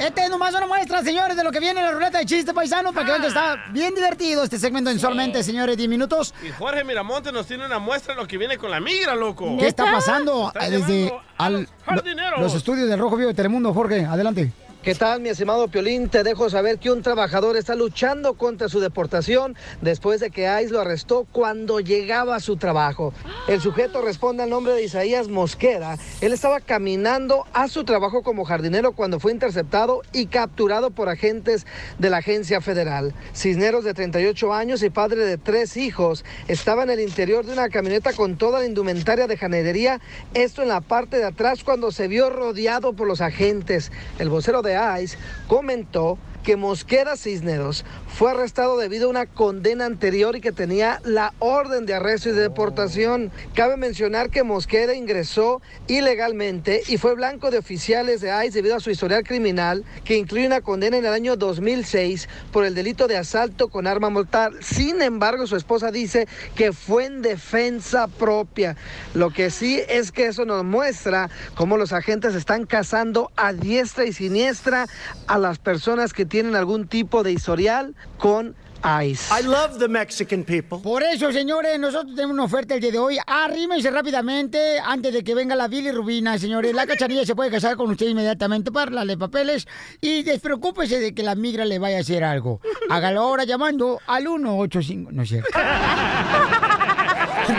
[0.00, 2.54] Este es nomás una muestra, señores, de lo que viene en la ruleta de chiste
[2.54, 6.34] paisano, para que vean que está bien divertido este segmento en solamente, señores, 10 minutos.
[6.46, 9.56] Y Jorge Miramonte nos tiene una muestra de lo que viene con la migra, loco.
[9.58, 14.04] ¿Qué está pasando Está desde al- los los estudios del Rojo Vivo de Telemundo, Jorge?
[14.04, 14.52] Adelante.
[14.80, 16.08] ¿Qué tal, mi estimado Piolín?
[16.08, 20.72] Te dejo saber que un trabajador está luchando contra su deportación después de que ICE
[20.72, 23.12] lo arrestó cuando llegaba a su trabajo.
[23.48, 25.98] El sujeto responde al nombre de Isaías Mosquera.
[26.20, 31.66] Él estaba caminando a su trabajo como jardinero cuando fue interceptado y capturado por agentes
[31.98, 33.14] de la agencia federal.
[33.34, 37.68] Cisneros, de 38 años y padre de tres hijos, estaba en el interior de una
[37.68, 40.00] camioneta con toda la indumentaria de janería,
[40.34, 43.90] esto en la parte de atrás cuando se vio rodeado por los agentes.
[44.20, 46.18] El vocero de ICE comentó
[46.48, 51.84] que Mosquera Cisneros fue arrestado debido a una condena anterior y que tenía la orden
[51.84, 53.30] de arresto y de deportación.
[53.54, 58.80] Cabe mencionar que Mosquera ingresó ilegalmente y fue blanco de oficiales de ICE debido a
[58.80, 63.18] su historial criminal, que incluye una condena en el año 2006 por el delito de
[63.18, 64.56] asalto con arma mortal.
[64.62, 68.74] Sin embargo, su esposa dice que fue en defensa propia.
[69.12, 74.06] Lo que sí es que eso nos muestra cómo los agentes están cazando a diestra
[74.06, 74.86] y siniestra
[75.26, 79.40] a las personas que tienen algún tipo de historial con ICE.
[79.40, 80.78] I love the Mexican people.
[80.78, 83.18] Por eso, señores, nosotros tenemos una oferta el día de hoy.
[83.26, 86.74] Arrímense rápidamente antes de que venga la bilirrubina, señores.
[86.74, 89.66] La cachanilla se puede casar con usted inmediatamente para darle papeles
[90.00, 92.60] y despreocúpese de que la migra le vaya a hacer algo.
[92.88, 95.10] Hágalo ahora llamando al 185.
[95.12, 95.50] No es cierto.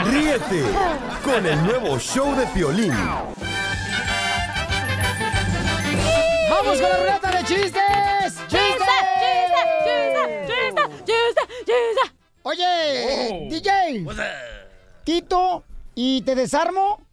[0.05, 0.63] Ríete
[1.23, 2.93] con el nuevo show de Piolín.
[6.49, 7.43] ¡Vamos con la ruleta de!
[7.43, 8.08] ¡Chistes!
[12.43, 14.05] Oye, DJ.
[15.03, 15.63] Tito
[15.95, 17.05] y Te Desarmo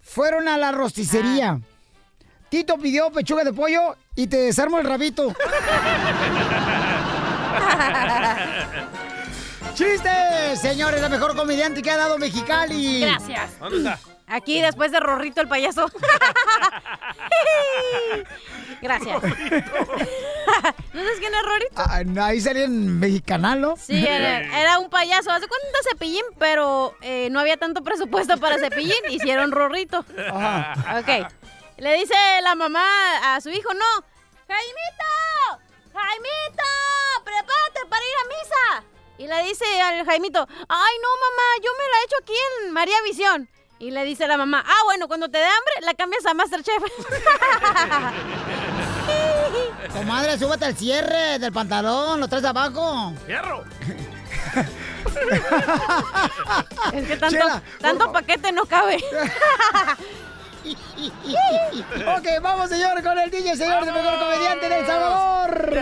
[0.00, 1.60] fueron a la rosticería.
[2.48, 5.34] Tito pidió pechuga de pollo y Te Desarmo el rabito.
[9.74, 10.60] ¡Chistes!
[10.60, 13.00] Señores, la mejor comediante que ha dado Mexicali.
[13.00, 13.58] Gracias.
[13.58, 13.98] ¿Dónde está?
[14.32, 15.86] Aquí después de Rorrito el payaso.
[18.80, 19.22] Gracias.
[19.22, 19.44] ¿No sabes
[21.18, 21.74] quién es Rorrito?
[21.76, 23.76] Ah, ahí salía en Mexicanal, ¿no?
[23.76, 25.30] Sí, era, era un payaso.
[25.30, 28.96] Hace cuenta cepillín, pero eh, no había tanto presupuesto para cepillín.
[29.10, 30.02] Hicieron Rorrito.
[30.30, 31.00] Ajá.
[31.00, 31.08] Ok.
[31.76, 33.84] Le dice la mamá a su hijo, no.
[34.48, 35.60] ¡Jaimito!
[35.92, 36.64] ¡Jaimito!
[37.22, 38.82] ¡Prepárate para ir a misa!
[39.18, 42.72] Y le dice al Jaimito, ay no mamá, yo me la he hecho aquí en
[42.72, 43.46] María Visión.
[43.82, 46.80] Y le dice la mamá, ah bueno, cuando te dé hambre la cambias a Masterchef.
[49.92, 53.12] Comadre, súbete al cierre del pantalón, lo traes abajo.
[53.26, 53.64] ¡Fierro!
[56.92, 58.98] es que tanto, Chela, tanto paquete no cabe.
[60.64, 65.72] ok, vamos, señor, con el DJ, señor, de mejor comediante de El Salvador.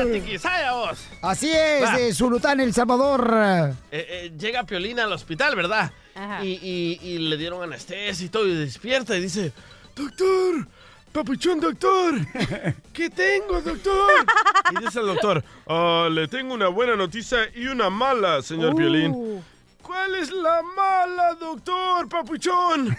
[1.20, 2.00] Así es, Va.
[2.00, 3.74] eh, Zulután, El Salvador.
[3.90, 5.92] Eh, eh, llega Piolina al hospital, ¿verdad?
[6.20, 6.44] Ajá.
[6.44, 9.52] Y, y- y le dieron anestesia y todo, y despierta y dice,
[9.96, 10.66] doctor,
[11.12, 12.14] papuchón doctor,
[12.92, 14.26] ¿qué tengo, doctor?
[14.72, 19.42] Y dice el doctor, "Ah, le tengo una buena noticia y una mala, señor Piolín.
[19.82, 22.96] ¿Cuál es la mala, doctor, papuchón?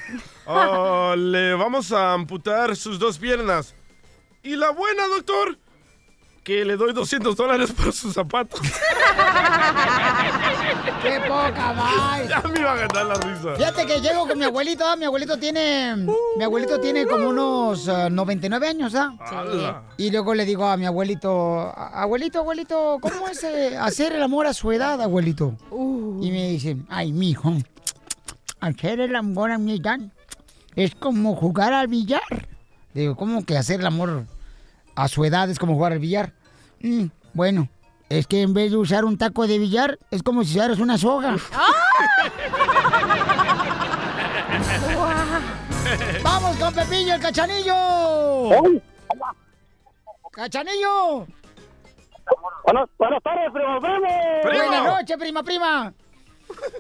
[0.48, 3.74] "Ah, le vamos a amputar sus dos piernas.
[4.44, 5.58] ¿Y la buena, doctor?
[6.44, 8.60] Que le doy 200 dólares por sus zapatos.
[11.04, 12.28] ¡Qué poca más!
[12.28, 13.56] Ya me iba a ganar la risa.
[13.56, 14.96] Fíjate que llego con mi abuelito, ¿ah?
[14.96, 15.96] mi abuelito tiene,
[16.38, 19.14] mi abuelito tiene como unos ah, 99 años, ¿ah?
[19.20, 19.84] ¡Hala!
[19.98, 24.24] Y luego le digo a mi abuelito, "A- abuelito, abuelito, ¿cómo es eh, hacer el
[24.24, 25.56] amor a su edad, abuelito?
[26.22, 27.54] Y me dice, ay, mijo,
[28.60, 30.00] hacer el amor a mi edad
[30.76, 32.48] es como jugar al billar.
[32.94, 34.26] Digo, ¿cómo que hacer el amor
[34.96, 36.34] a su edad es como jugar al billar?
[36.82, 37.70] "Mm, bueno,
[38.10, 40.98] es que en vez de usar un taco de billar, es como si usaras una
[40.98, 41.36] soga.
[46.24, 47.76] ¡Vamos con Pepillo, el cachanillo!
[50.32, 51.26] ¡Cachanillo!
[52.64, 54.08] Buenas, buenas tardes, primo, primo.
[54.44, 55.94] Buenas noches, prima, prima.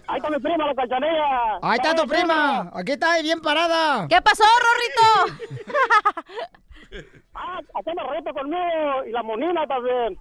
[0.07, 1.59] Ahí está mi prima, la cachanilla.
[1.61, 2.71] Ahí está tu prima.
[2.73, 4.07] Aquí está, bien parada.
[4.07, 5.41] ¿Qué pasó, Rorrito?
[7.33, 10.17] Ah, haciendo reto conmigo y la monina también.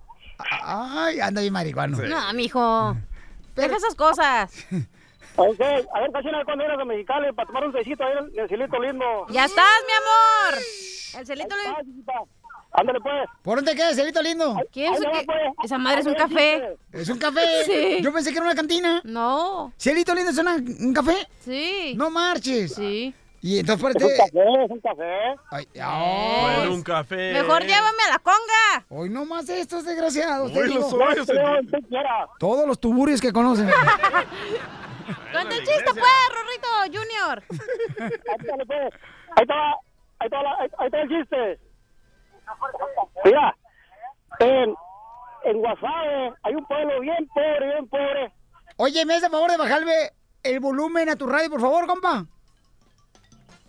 [0.63, 1.99] Ay, anda bien marihuano.
[1.99, 2.97] No, mijo.
[3.57, 4.67] Deja esas cosas.
[5.37, 8.49] Ok, a ver, cachina, cuando vienes a Mexicali para tomar un tecito ahí en el
[8.49, 9.27] Cilito Lindo.
[9.31, 10.63] ¡Ya estás, mi amor!
[11.21, 12.29] El celito lindo.
[12.73, 13.15] Ándale, pues.
[13.43, 14.57] ¿Por dónde queda, celito lindo?
[14.73, 15.27] ¿Qué es eso que-
[15.65, 16.77] Esa madre es un café.
[16.93, 17.41] ¿Es un café?
[17.65, 17.99] Sí.
[18.03, 19.01] Yo pensé que era una cantina.
[19.05, 19.73] No.
[19.77, 21.27] ¿Celito lindo es una- un café?
[21.41, 21.95] Sí.
[21.97, 22.75] No marches.
[22.75, 23.13] Sí.
[23.43, 25.37] Y entonces, Es un café, es un café.
[25.51, 27.33] Ay, Bueno, un café.
[27.33, 28.85] Mejor llévame a la conga.
[28.91, 30.53] Hoy no más estos desgraciados.
[30.53, 30.81] digo.
[30.81, 31.27] los hoyos.
[32.39, 33.71] Todos los tuburios que conocen.
[35.33, 37.43] Cuenta el chiste, pues, Rorrito Junior.
[39.37, 39.55] Ahí está,
[40.19, 41.59] ahí está, la- ahí, ahí está el chiste.
[43.25, 43.57] Mira,
[44.41, 44.75] en,
[45.45, 48.33] en Guasave hay un pueblo bien pobre, bien pobre.
[48.77, 49.93] Oye, ¿me hace favor de bajarme
[50.43, 52.27] el volumen a tu radio, por favor, compa?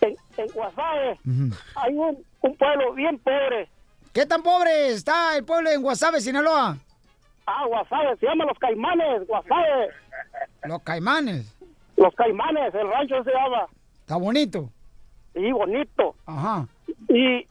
[0.01, 1.19] En, en Guasave
[1.75, 3.69] hay un, un pueblo bien pobre.
[4.13, 6.77] ¿Qué tan pobre está el pueblo en Guasave, Sinaloa?
[7.45, 9.89] Ah, Guasave, se llama Los Caimanes, Guasave.
[10.65, 11.55] Los caimanes.
[11.97, 13.65] Los Caimanes, el rancho se llama.
[14.01, 14.69] Está bonito.
[15.33, 16.15] Sí, bonito.
[16.25, 16.67] Ajá.
[17.09, 17.47] Y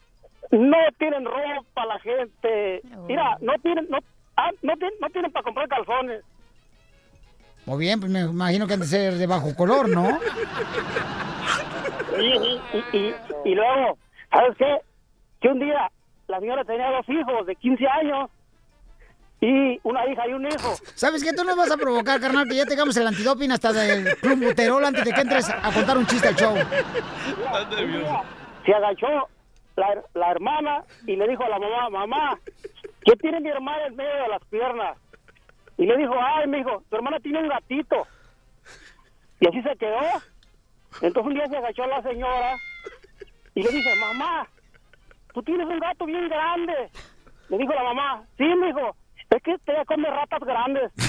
[0.50, 2.82] no tienen ropa la gente.
[3.06, 3.98] Mira, no tienen, no,
[4.36, 6.22] ah, no tienen, no tienen para comprar calzones.
[7.66, 10.18] Muy bien, pues me imagino que han de ser de bajo color, ¿no?
[12.20, 13.98] Y, y, y, luego,
[14.30, 14.78] ¿sabes qué?
[15.40, 15.90] Que un día
[16.28, 18.30] la señora tenía dos hijos de 15 años
[19.40, 20.74] y una hija y un hijo.
[20.94, 21.33] ¿Sabes qué?
[21.33, 24.85] Tú nos vas a provocar, carnal, que ya tengamos el antidoping hasta del Club Buterol
[24.85, 26.54] antes de que entres a contar un chiste al show.
[28.66, 29.28] Se agachó
[29.76, 32.38] la, la hermana y le dijo a la mamá, mamá,
[33.04, 34.98] ¿qué tiene mi hermana en medio de las piernas?
[35.78, 38.06] Y le dijo, ay, mi hijo, tu hermana tiene un gatito.
[39.40, 40.00] Y así se quedó.
[41.00, 42.57] Entonces un día se agachó la señora
[43.55, 44.46] y le dice, mamá,
[45.33, 46.90] tú tienes un gato bien grande.
[47.48, 48.94] Le dijo la mamá, sí, mi hijo,
[49.31, 50.92] es que te come ratas grandes.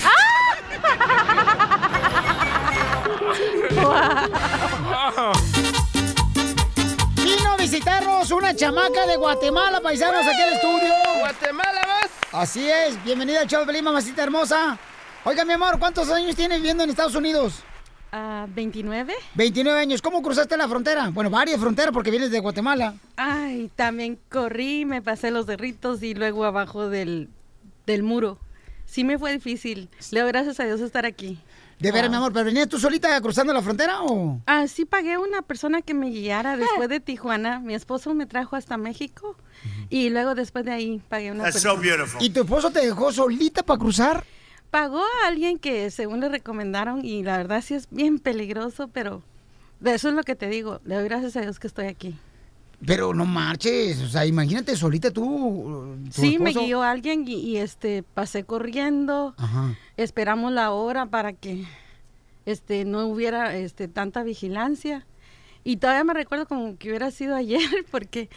[7.15, 10.93] Vino a visitarnos una chamaca de Guatemala, paisanos, aquí al estudio.
[11.19, 12.11] ¿Guatemala vas?
[12.31, 14.77] Así es, bienvenida al show mamacita hermosa.
[15.23, 17.63] Oiga, mi amor, ¿cuántos años tienes viviendo en Estados Unidos?
[18.11, 19.13] Ah, 29.
[19.35, 20.01] 29 años.
[20.01, 21.09] ¿Cómo cruzaste la frontera?
[21.09, 22.95] Bueno, varias fronteras porque vienes de Guatemala.
[23.15, 27.29] Ay, también corrí, me pasé los cerritos y luego abajo del,
[27.85, 28.37] del muro.
[28.85, 29.87] Sí me fue difícil.
[30.11, 31.39] Le doy gracias a Dios estar aquí.
[31.79, 34.39] De veras, mi amor, ¿pero venías tú solita cruzando la frontera o...?
[34.45, 37.59] Ah, sí pagué una persona que me guiara después de Tijuana.
[37.59, 39.35] Mi esposo me trajo hasta México
[39.89, 41.81] y luego después de ahí pagué una persona.
[42.19, 44.23] ¿Y tu esposo te dejó solita para cruzar?
[44.71, 49.21] Pagó a alguien que según le recomendaron y la verdad sí es bien peligroso, pero
[49.81, 50.79] de eso es lo que te digo.
[50.85, 52.15] Le doy gracias a Dios que estoy aquí.
[52.85, 55.97] Pero no marches, o sea, imagínate solita tú.
[56.09, 59.35] Sí, me guió alguien y, y, este pasé corriendo.
[59.37, 59.75] Ajá.
[59.97, 61.65] Esperamos la hora para que
[62.45, 65.05] este no hubiera este tanta vigilancia.
[65.63, 68.29] Y todavía me recuerdo como que hubiera sido ayer porque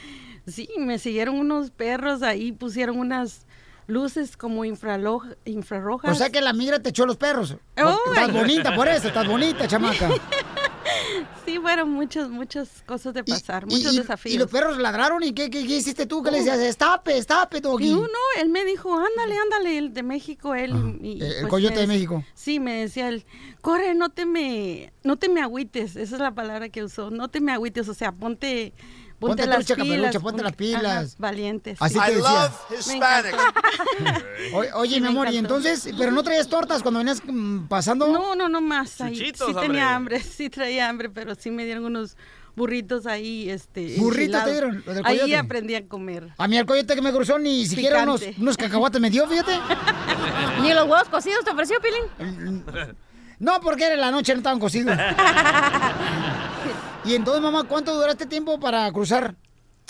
[0.46, 3.46] sí, me siguieron unos perros ahí, pusieron unas
[3.86, 6.10] luces como infrarrojas.
[6.10, 7.52] O sea que la migra te echó los perros.
[7.76, 7.84] Uy.
[8.08, 10.10] Estás bonita por eso, estás bonita, chamaca.
[11.44, 14.34] Sí, fueron muchas, muchas cosas de pasar, Y- muchos y, desafíos.
[14.34, 15.22] ¿Y los perros ladraron?
[15.22, 16.22] ¿Y qué, qué, qué hiciste tú?
[16.22, 16.58] ¿Qué le decías?
[16.58, 17.88] Estape, estape, doggy.
[17.88, 20.98] Y uno, él me dijo, ándale, ándale, el de México, él.
[21.02, 22.24] y, El- pues, coyote me de México.
[22.34, 23.24] Sí, me decía él,
[23.60, 27.28] corre, no te me, no te me agüites, esa es la palabra que usó, no
[27.28, 28.72] te me agüites, o sea, ponte,
[29.18, 29.96] ponte, Ponte las trucha, pilas.
[29.96, 31.16] caperucha, ponte las ajá, pilas.
[31.18, 31.78] valientes.
[31.80, 32.00] Así sí.
[32.06, 32.52] te decía.
[33.22, 34.54] Me.
[34.54, 38.08] O- Oye, Sí, mi amor, y entonces, ¿pero no traías tortas cuando venías mm, pasando?
[38.08, 39.00] No, no, no más.
[39.00, 42.16] Ahí, sí tenía hambre, sí traía hambre, pero sí me dieron unos
[42.56, 43.96] burritos ahí, este.
[43.98, 44.82] ¿Burritos te dieron?
[44.86, 46.28] Los del Ahí aprendí a comer.
[46.38, 49.52] A mí el coyote que me cruzó ni siquiera unos, unos cacahuates me dio, fíjate.
[50.62, 52.64] Ni los huevos cocidos te ofreció, Pilín.
[53.40, 54.96] No, porque era en la noche, no estaban cocidos.
[57.04, 59.36] Y entonces, mamá, ¿cuánto duraste tiempo para cruzar?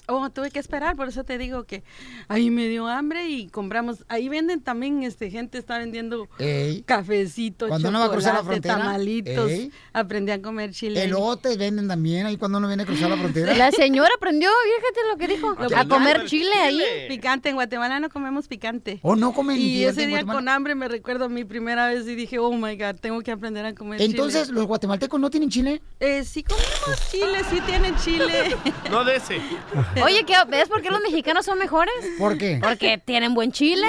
[0.06, 1.82] Oh, tuve que esperar, por eso te digo que
[2.28, 4.04] ahí me dio hambre y compramos.
[4.08, 6.82] Ahí venden también, este, gente está vendiendo Ey.
[6.82, 9.50] cafecito, Cuando uno va a cruzar la frontera, tamalitos.
[9.50, 9.72] ey.
[9.94, 11.02] Aprendí a comer chile.
[11.04, 13.54] Elotes venden también ahí cuando uno viene a cruzar la frontera.
[13.54, 15.74] La señora aprendió, fíjate lo que dijo.
[15.74, 16.82] A comer chile ahí.
[17.08, 18.98] Picante, en Guatemala no comemos picante.
[19.02, 22.38] ¿O no comen Y ese día con hambre me recuerdo mi primera vez y dije,
[22.38, 24.10] oh my God, tengo que aprender a comer chile.
[24.10, 25.80] Entonces, ¿los guatemaltecos no tienen chile?
[26.00, 28.56] Eh, sí comemos chile, sí tienen chile.
[28.90, 29.40] No de ese.
[30.02, 31.94] Oye, ¿qué, ¿ves por qué los mexicanos son mejores?
[32.18, 32.58] ¿Por qué?
[32.62, 33.86] Porque tienen buen chile.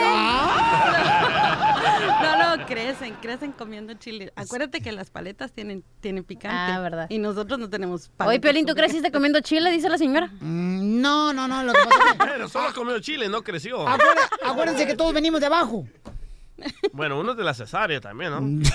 [2.21, 4.31] No, no, crecen, crecen comiendo chile.
[4.35, 6.73] Acuérdate que las paletas tienen, tienen picante.
[6.73, 7.07] Ah, verdad.
[7.09, 8.41] Y nosotros no tenemos Oye, paletas.
[8.41, 9.71] Piolín, ¿tú creciste comiendo chile?
[9.71, 10.27] Dice la señora.
[10.39, 12.17] Mm, no, no, no, lo que pasa es que...
[12.25, 13.87] Pero solo comió chile, no creció.
[13.87, 15.85] Acuérdense, acuérdense que todos venimos de abajo.
[16.93, 18.39] Bueno, uno es de la cesárea también, ¿no?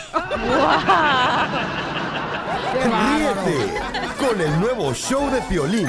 [2.74, 3.56] Ríete
[4.18, 5.88] con el nuevo show de Piolín.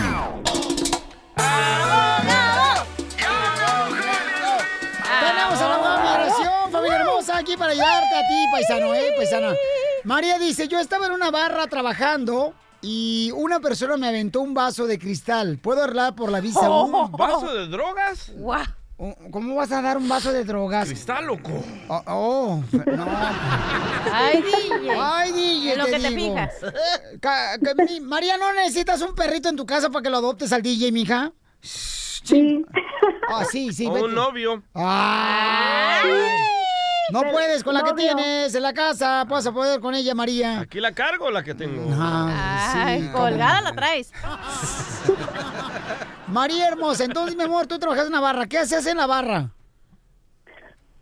[7.42, 9.14] Aquí para ayudarte a ti, paisano, ¿eh?
[9.18, 9.54] Paisana.
[10.04, 14.88] María dice, yo estaba en una barra trabajando y una persona me aventó un vaso
[14.88, 15.60] de cristal.
[15.62, 16.70] ¿Puedo arreglar por la visa?
[16.70, 18.32] ¿Un vaso de drogas?
[19.32, 20.88] ¿Cómo vas a dar un vaso de drogas?
[20.88, 21.52] Cristal, loco.
[21.88, 23.08] Oh, oh, no.
[24.14, 24.92] Ay, DJ.
[25.00, 26.36] Ay, DJ, En lo que te digo.
[26.36, 26.54] fijas.
[27.20, 30.54] Ca- ca- mi- María, ¿no necesitas un perrito en tu casa para que lo adoptes
[30.54, 31.32] al DJ, mija?
[31.62, 32.64] Sí.
[33.28, 33.88] Ah, sí, sí.
[33.88, 34.06] O vete.
[34.06, 34.62] un novio.
[34.76, 36.10] Ay.
[37.12, 39.24] No Pero, puedes con la que tienes en la casa.
[39.26, 40.62] Vas a poder con ella, María.
[40.62, 41.90] Aquí la cargo la que tengo.
[42.00, 44.12] Ay, sí, colgada la traes.
[46.28, 48.46] María hermosa, entonces, mi amor, tú trabajas en la barra.
[48.48, 49.50] ¿Qué haces en la barra?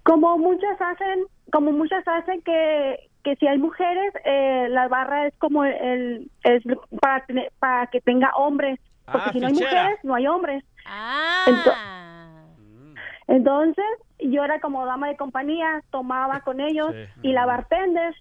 [0.03, 5.33] Como muchas hacen, como muchas hacen que, que si hay mujeres, eh, la barra es
[5.37, 6.63] como el, es
[6.99, 9.81] para, tener- para que tenga hombres, porque Ah, si no hay fichera.
[9.83, 10.63] mujeres, no hay hombres.
[10.87, 11.43] Ah.
[11.45, 12.95] Ento-
[13.27, 13.85] entonces,
[14.19, 16.93] yo era como dama de compañía, tomaba con ellos
[17.23, 18.15] y la bartender,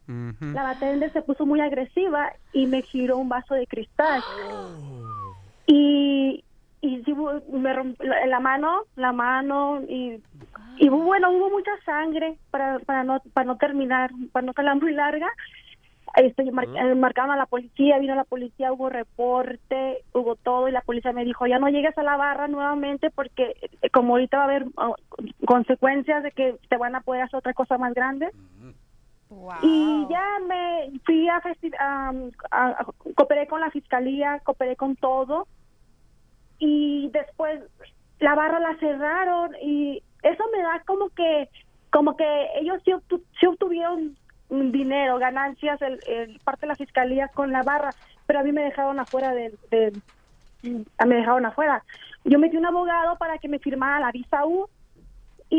[0.55, 4.24] la bartender se puso muy agresiva y me giró un vaso de cristal.
[5.66, 6.44] Y,
[6.80, 10.22] y hu- me romp- la mano, la mano y,
[10.76, 14.76] y hu- bueno, hubo mucha sangre para, para no para no terminar, para no quedar
[14.80, 15.28] muy larga.
[16.16, 20.72] Este, mar- eh, marcaron a la policía, vino la policía, hubo reporte, hubo todo y
[20.72, 24.36] la policía me dijo, ya no llegues a la barra nuevamente porque eh, como ahorita
[24.38, 24.92] va a haber ah,
[25.46, 28.30] consecuencias de que te van a poder hacer otra cosa más grande.
[29.62, 32.12] Y ya me fui a, festi- a-
[32.50, 35.46] a- a- cooperé con la fiscalía, cooperé con todo.
[36.59, 37.61] Y después
[38.20, 41.48] la barra la cerraron y eso me da como que
[41.90, 44.16] como que ellos sí, obtu- sí obtuvieron mm,
[44.51, 47.90] dinero, ganancias, el, el- parte de la fiscalía con la barra,
[48.26, 50.03] pero a mí me dejaron afuera del, del-
[50.62, 51.84] mm, me dejaron afuera.
[52.24, 54.66] Yo metí un abogado para que me firmara la visa U
[55.51, 55.57] y,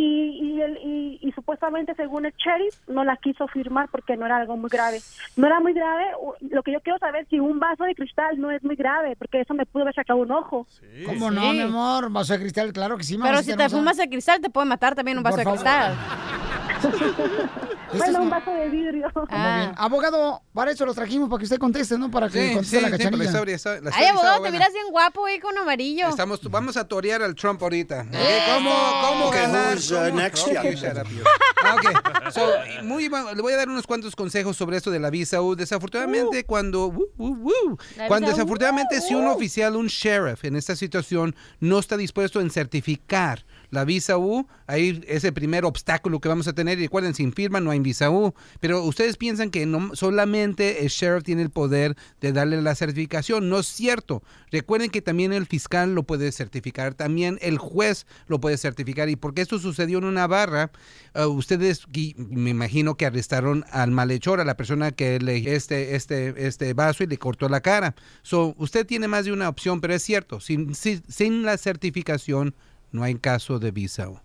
[0.57, 4.37] y, el- y- y supuestamente según el sheriff no la quiso firmar porque no era
[4.37, 5.01] algo muy grave.
[5.35, 6.05] No era muy grave,
[6.41, 9.41] lo que yo quiero saber si un vaso de cristal no es muy grave porque
[9.41, 10.67] eso me pudo haber sacado un ojo.
[11.05, 12.11] ¿Cómo no, mi amor?
[12.11, 14.93] Vaso de cristal, claro que sí, Pero si te fumas el cristal, te puede matar
[14.93, 15.59] también un vaso Por de favor.
[15.59, 15.95] cristal.
[17.91, 19.07] Bueno, un vaso de vidrio.
[19.15, 19.73] Muy bien.
[19.75, 22.11] Abogado, para eso los trajimos, para que usted conteste, ¿no?
[22.11, 23.17] Para que Sí, conteste sí, la sí, cachanilla.
[23.23, 23.57] la historia
[23.93, 26.07] Ay, abogado, te miras bien guapo ahí con amarillo.
[26.07, 28.01] Estamos, vamos a torear al Trump ahorita.
[28.11, 28.53] ¡Eso!
[28.53, 28.69] ¿Cómo,
[29.09, 29.75] cómo Okay, ganar?
[29.77, 30.47] uh, ¿Cómo- next?
[30.47, 30.71] Ok, Yeah.
[30.75, 31.23] shut up, you.
[31.63, 32.31] Ah, ok.
[32.31, 32.47] So,
[32.83, 35.55] muy, le voy a dar unos cuantos consejos sobre esto de la visa U.
[35.55, 36.85] Desafortunadamente, cuando...
[36.89, 37.77] uh, uh, uh,
[38.07, 39.31] cuando U, desafortunadamente, si un uh.
[39.31, 45.03] oficial, un sheriff en esta situación no está dispuesto en certificar la visa U, ahí
[45.07, 46.79] es el primer obstáculo que vamos a tener.
[46.79, 48.33] Y recuerden, sin firma no hay visa U.
[48.59, 53.49] Pero ustedes piensan que no, solamente el sheriff tiene el poder de darle la certificación.
[53.49, 54.23] No es cierto.
[54.51, 59.09] Recuerden que también el fiscal lo puede certificar, también el juez lo puede certificar.
[59.09, 60.71] Y porque esto sucedió en una barra,
[61.15, 61.85] uh, ustedes
[62.17, 67.03] me imagino que arrestaron al malhechor, a la persona que le este, este, este vaso
[67.03, 67.95] y le cortó la cara.
[68.21, 72.55] So, usted tiene más de una opción, pero es cierto, sin, sin la certificación
[72.91, 74.09] no hay caso de visa.
[74.09, 74.19] U.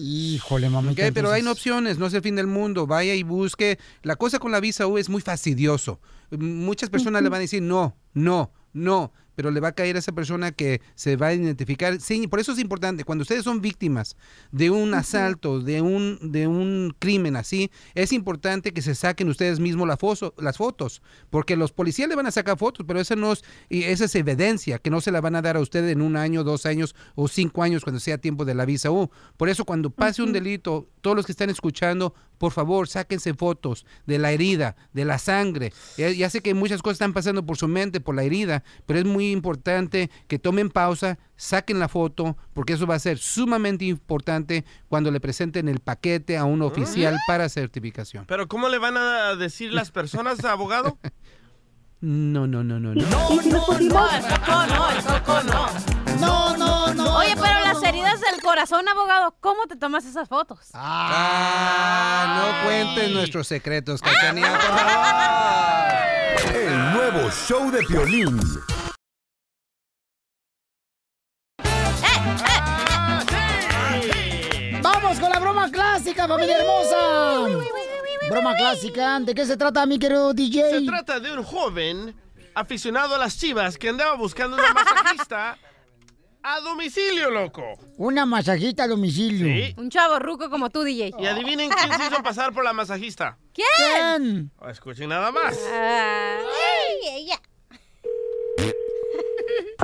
[0.00, 1.06] Híjole, mamita.
[1.06, 2.86] Ok, pero hay opciones, no es el fin del mundo.
[2.86, 3.78] Vaya y busque.
[4.02, 6.00] La cosa con la visa U es muy fastidioso.
[6.30, 9.98] Muchas personas le van a decir no, no, no, pero le va a caer a
[9.98, 12.00] esa persona que se va a identificar.
[12.00, 14.16] Sí, por eso es importante, cuando ustedes son víctimas
[14.52, 19.60] de un asalto, de un, de un crimen así, es importante que se saquen ustedes
[19.60, 23.16] mismos la foso- las fotos, porque los policías le van a sacar fotos, pero esa
[23.16, 25.88] no es, y esa es evidencia que no se la van a dar a usted
[25.88, 29.10] en un año, dos años o cinco años cuando sea tiempo de la visa U.
[29.36, 32.14] Por eso cuando pase un delito, todos los que están escuchando,
[32.44, 35.72] por favor, sáquense fotos de la herida, de la sangre.
[35.96, 38.98] Ya, ya sé que muchas cosas están pasando por su mente, por la herida, pero
[38.98, 43.86] es muy importante que tomen pausa, saquen la foto, porque eso va a ser sumamente
[43.86, 48.26] importante cuando le presenten el paquete a un oficial para certificación.
[48.26, 50.98] Pero ¿cómo le van a decir las personas, abogado?
[52.06, 53.00] No, no, no, no, no.
[53.00, 55.68] No, el coco no, el coco no.
[56.20, 57.16] No, no, no.
[57.16, 60.68] Oye, pero las heridas del corazón, abogado, ¿cómo te tomas esas fotos?
[60.74, 64.38] Ah, no cuentes nuestros secretos, por favor.
[66.54, 68.38] El nuevo show de Piolín.
[74.82, 77.83] Vamos con la broma clásica, familia hermosa.
[78.34, 79.20] Broma clásica.
[79.20, 80.70] ¿De qué se trata, mi querido DJ?
[80.70, 82.16] Se trata de un joven
[82.52, 85.56] aficionado a las chivas que andaba buscando una masajista
[86.42, 87.62] a domicilio, loco.
[87.96, 89.72] Una masajita a domicilio.
[89.76, 91.12] Un chavo ruco como tú, DJ.
[91.16, 93.38] Y adivinen quién se hizo pasar por la masajista.
[93.52, 94.50] ¿Quién?
[94.68, 95.56] Escuchen nada más.
[95.72, 97.40] Ay, ella.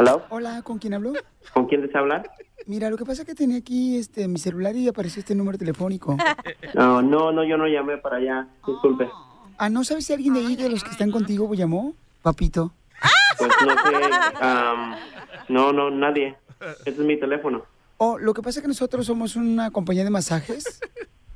[0.00, 0.22] ¿Aló?
[0.30, 1.12] Hola, ¿con quién hablo?
[1.52, 2.30] ¿Con quién desea hablar?
[2.64, 5.58] Mira, lo que pasa es que tenía aquí este mi celular y apareció este número
[5.58, 6.16] telefónico.
[6.74, 8.48] No, no, no, yo no llamé para allá.
[8.66, 9.10] Disculpe.
[9.58, 11.92] Ah, ¿no sabes si alguien de ahí de los que están contigo llamó?
[12.22, 12.72] Papito.
[13.36, 14.42] Pues no sé.
[15.50, 16.34] no, no, nadie.
[16.78, 17.62] Este es mi teléfono.
[17.98, 20.80] Oh, lo que pasa es que nosotros somos una compañía de masajes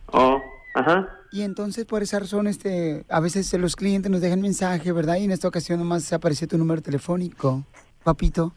[0.06, 0.40] Oh,
[0.74, 1.06] ajá.
[1.32, 5.16] y entonces por esa razón este a veces los clientes nos dejan mensaje, ¿verdad?
[5.16, 7.62] Y en esta ocasión nomás apareció tu número telefónico.
[8.04, 8.52] Papito.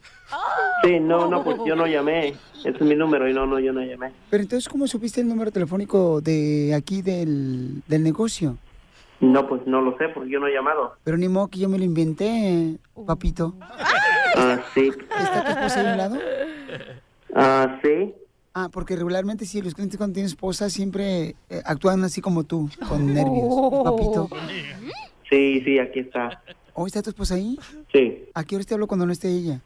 [0.84, 2.34] Sí, no, no, pues yo no llamé.
[2.58, 4.12] Ese es mi número y no, no, yo no llamé.
[4.30, 8.58] Pero entonces, ¿cómo supiste el número telefónico de aquí del, del negocio?
[9.20, 10.94] No, pues no lo sé porque yo no he llamado.
[11.02, 12.76] Pero ni modo que yo me lo inventé,
[13.06, 13.54] papito.
[14.36, 14.90] Ah, sí.
[15.18, 16.18] ¿Está tu esposa ahí a un lado?
[17.34, 18.14] Ah, sí.
[18.54, 22.68] Ah, porque regularmente sí, los clientes cuando tienen esposa siempre eh, actúan así como tú,
[22.88, 24.28] con nervios, papito.
[25.28, 26.42] Sí, sí, aquí está.
[26.80, 27.58] ¿Hoy está tu esposa ahí?
[27.90, 28.24] Sí.
[28.34, 29.60] ¿A qué horas te hablo cuando no esté ella?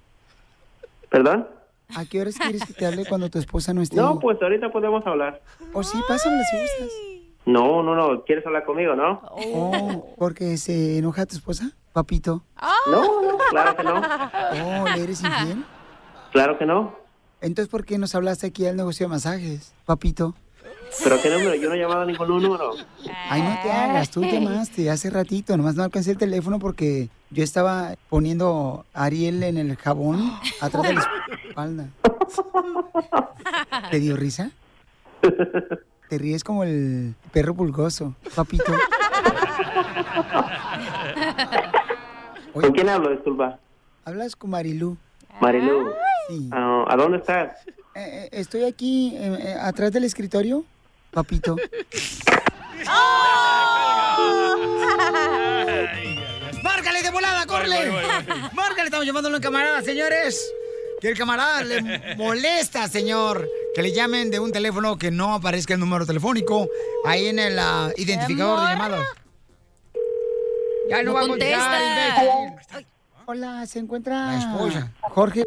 [1.10, 1.46] ¿Perdón?
[1.94, 4.18] ¿A qué horas quieres que te hable cuando tu esposa no esté No, ahí?
[4.22, 5.42] pues ahorita podemos hablar.
[5.74, 6.88] O sí, pásamela si gustas.
[7.44, 8.24] No, no, no.
[8.24, 9.20] ¿Quieres hablar conmigo, no?
[9.30, 12.44] Oh, porque se enoja tu esposa, papito.
[12.90, 13.02] No,
[13.32, 14.00] no, claro que no.
[14.00, 15.64] Oh, ¿le eres infiel?
[16.32, 16.94] Claro que no.
[17.42, 20.34] Entonces, ¿por qué nos hablaste aquí al negocio de masajes, papito?
[21.02, 21.54] ¿Pero qué número?
[21.54, 22.74] Yo no he llamado a ningún número.
[23.28, 27.42] Ay, no te hagas, tú llamaste hace ratito, nomás no alcancé el teléfono porque yo
[27.42, 31.08] estaba poniendo a Ariel en el jabón atrás de la
[31.48, 31.86] espalda.
[33.90, 34.50] ¿Te dio risa?
[36.08, 38.72] Te ríes como el perro pulgoso, papito.
[42.52, 43.58] ¿Con quién hablo, disculpa?
[44.04, 44.96] Hablas con Marilú.
[45.40, 45.90] Marilu.
[46.28, 46.50] Sí.
[46.52, 47.56] Ah, ¿A dónde estás?
[47.66, 50.64] Eh, eh, estoy aquí eh, atrás del escritorio,
[51.12, 51.56] papito.
[56.62, 57.92] ¡Márcale de volada, córrele!
[58.52, 58.84] ¡Márcale!
[58.84, 60.52] Estamos llamándolo en camarada, señores.
[61.00, 65.74] Que el camarada le molesta, señor, que le llamen de un teléfono que no aparezca
[65.74, 66.68] el número telefónico
[67.04, 69.06] ahí en el ah, identificador de llamadas.
[70.88, 72.54] Ya no, No va a contestar.
[73.26, 74.92] Hola, se encuentra La esposa.
[75.00, 75.44] Jorge.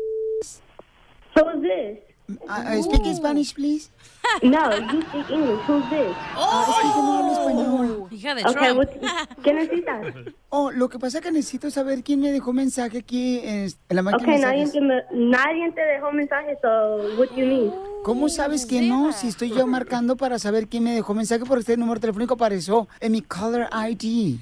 [2.27, 3.89] Uh, speak Spanish, please.
[4.41, 5.61] No, you speak English.
[5.67, 6.15] Who's this?
[6.35, 8.07] Ah, que yo no hablo español.
[8.11, 8.77] Hija de Okay, Trump.
[8.79, 10.13] what- ¿Qué necesitas?
[10.49, 14.01] Oh, lo que pasa es que necesito saber quién me dejó mensaje aquí en, la
[14.01, 14.79] máquina Okay, de nadie te,
[15.13, 17.71] nadie te dejó mensaje, so what you need?
[18.03, 19.11] ¿Cómo sabes que no?
[19.13, 22.87] Si estoy yo marcando para saber quién me dejó mensaje porque este número telefónico apareció
[22.99, 24.39] en mi caller ID.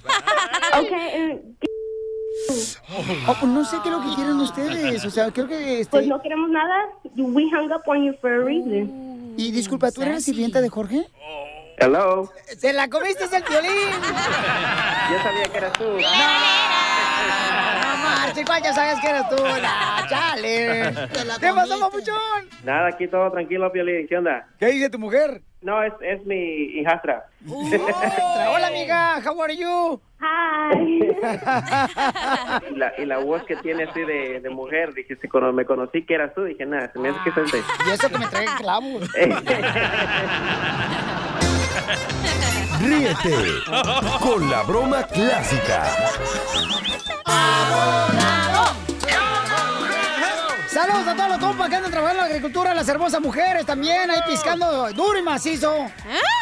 [0.80, 1.42] Okay,
[3.28, 5.06] Oh, pues no sé qué es lo que quieren ustedes.
[5.06, 5.82] O sea, creo que...
[5.82, 5.92] Este...
[5.92, 6.90] Pues no queremos nada.
[7.16, 9.34] We hung up on you for a reason.
[9.38, 11.08] Y disculpa, ¿tú eres la sirvienta de Jorge?
[11.78, 12.32] Hello.
[12.58, 13.72] ¡Se la comiste el violín!
[15.12, 15.84] Yo sabía que eras tú.
[15.84, 16.00] No
[18.46, 19.36] ¿cuál ya sabes que eres tú?
[19.44, 20.94] No, chale.
[21.40, 22.50] ¿Qué pasó, papuchón?
[22.64, 24.08] Nada, aquí todo tranquilo, Piolín.
[24.08, 24.48] ¿Qué onda?
[24.60, 25.42] ¿Qué dice tu mujer?
[25.62, 26.36] No, es, es mi
[26.80, 27.26] hijastra.
[27.48, 29.22] Hola, amiga.
[29.26, 30.02] How are you?
[30.20, 30.76] Hi.
[32.72, 35.66] y, la, y la voz que tiene así de, de mujer, dije, si cuando me
[35.66, 37.62] conocí que eras tú, dije, nada, se me hace que es este.
[37.88, 39.10] Y eso que me trae clavos.
[42.80, 43.36] Ríete
[44.20, 45.86] con la broma clásica.
[50.68, 54.10] Saludos a todos los compas que andan trabajando en la agricultura, las hermosas mujeres también,
[54.10, 55.86] ahí piscando duro y macizo.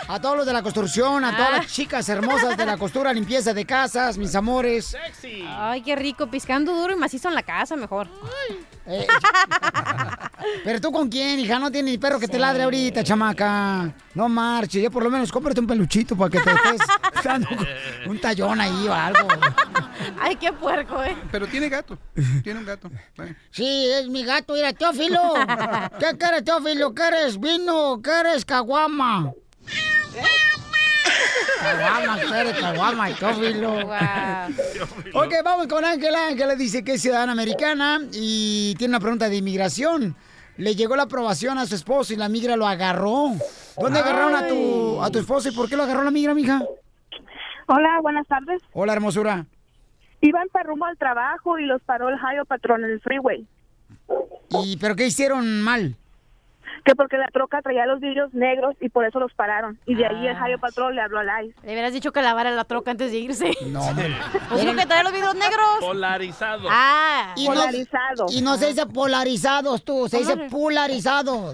[0.08, 3.54] A todos los de la construcción, a todas las chicas hermosas de la costura, limpieza
[3.54, 4.96] de casas, mis amores.
[5.50, 8.08] Ay, qué rico, piscando duro y macizo en la casa, mejor.
[8.92, 9.08] Eh,
[10.64, 13.94] Pero tú con quién, hija, no tienes ni perro que te ladre ahorita, chamaca.
[14.14, 16.82] No marches, ya por lo menos cómprate un peluchito para que te estés
[17.24, 17.48] dando
[18.08, 19.28] un tallón ahí o algo.
[20.20, 21.16] Ay, qué puerco, eh.
[21.32, 21.98] Pero tiene gato.
[22.44, 22.92] Tiene un gato.
[23.52, 25.22] Sí, es mi gato, mira, Teófilo.
[26.00, 26.94] ¿Qué quieres, Teófilo?
[26.94, 28.02] ¿Quieres vino?
[28.02, 29.32] ¿Quieres caguama?
[35.14, 36.28] Ok, vamos con Ángela.
[36.28, 40.16] Ángela dice que es ciudadana americana y tiene una pregunta de inmigración.
[40.58, 43.32] Le llegó la aprobación a su esposo y la migra lo agarró.
[43.78, 46.62] ¿Dónde agarraron a tu, a tu esposo y por qué lo agarró la migra, mija?
[47.68, 48.62] Hola, buenas tardes.
[48.74, 49.46] Hola, hermosura.
[50.20, 53.48] Iban para rumbo al trabajo y los paró el Hayo Patrón en el freeway.
[54.50, 55.96] ¿Y pero qué hicieron mal?
[56.84, 59.80] Que porque la troca traía los vidrios negros y por eso los pararon.
[59.86, 60.44] Y de ahí el Ah.
[60.46, 61.56] Hayo Patrón le habló al ICE.
[61.64, 63.52] Le hubieras dicho que lavara la troca antes de irse.
[63.68, 63.82] No.
[64.50, 65.68] Pues dijo que traía los vidrios negros.
[65.80, 66.68] Polarizado.
[66.70, 67.62] Ah, Y no,
[68.30, 71.54] y no se dice polarizados tú, se dice polarizados.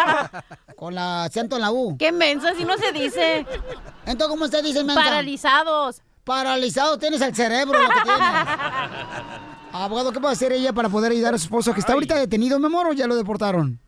[0.76, 1.96] Con la acento en la U.
[1.98, 3.46] Qué mensa, si no se dice.
[4.06, 5.02] Entonces, ¿cómo se dice mensa?
[5.02, 6.02] Paralizados.
[6.24, 8.20] Paralizado tienes el cerebro, lo que tienes.
[9.72, 12.58] Abogado, ¿qué puede hacer ella para poder ayudar a su esposo que está ahorita detenido,
[12.60, 13.80] mi amor, o ya lo deportaron?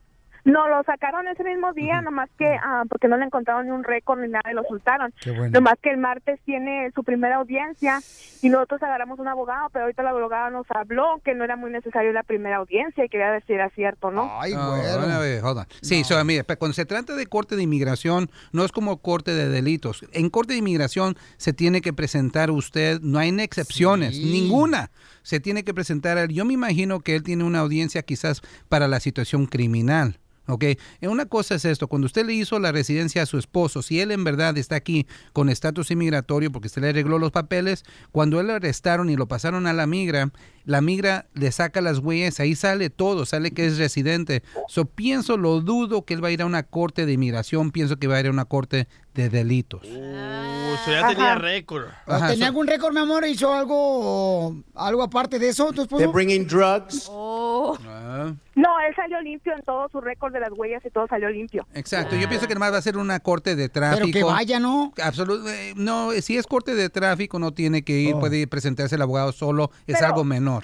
[0.47, 3.83] No, lo sacaron ese mismo día, nomás que, ah, porque no le encontraron ni un
[3.83, 5.13] récord ni nada y lo soltaron.
[5.21, 5.51] Qué bueno.
[5.53, 8.01] Nomás que el martes tiene su primera audiencia
[8.43, 11.71] y nosotros agarramos un abogado, pero ahorita el abogado nos habló que no era muy
[11.73, 14.31] necesario la primera audiencia y quería si era cierto, ¿no?
[14.41, 15.67] Ay, No, a ver, hold on.
[15.83, 19.33] Sí, so, mire, pe- cuando se trata de corte de inmigración, no es como corte
[19.35, 20.05] de delitos.
[20.13, 24.91] En corte de inmigración se tiene que presentar usted, no hay excepciones, ninguna.
[25.23, 26.19] se tiene que presentar.
[26.19, 26.29] él.
[26.29, 30.21] Yo me imagino que él tiene una audiencia quizás para la situación criminal.
[30.47, 30.63] ¿Ok?
[30.65, 30.79] Eh,
[31.09, 34.11] Una cosa es esto, cuando usted le hizo la residencia a su esposo, si él
[34.11, 38.49] en verdad está aquí con estatus inmigratorio porque usted le arregló los papeles, cuando él
[38.49, 40.31] lo arrestaron y lo pasaron a la migra,
[40.67, 44.43] la migra le saca las huellas, ahí sale todo, sale que es residente.
[44.69, 47.97] So pienso, lo dudo que él va a ir a una corte de inmigración, pienso
[47.97, 49.83] que va a ir a una corte de delitos.
[49.85, 51.87] Uh, so ya tenía récord.
[52.05, 53.25] Ajá, ¿Tenía so- algún récord, mi amor?
[53.27, 55.99] ¿Hizo algo, algo aparte de eso, tu esposo?
[55.99, 57.07] They're bringing drugs.
[57.11, 57.79] Oh.
[57.87, 61.31] Ah, No, él salió limpio en todo su récord de las huellas y todo salió
[61.31, 61.67] limpio.
[61.75, 64.07] Exacto, yo pienso que nomás va a ser una corte de tráfico.
[64.13, 64.93] Pero que vaya, ¿no?
[64.97, 68.21] Absolut- eh, no, si es corte de tráfico no tiene que ir, Oh.
[68.21, 70.56] puede presentarse el abogado solo, es Pero- algo menor.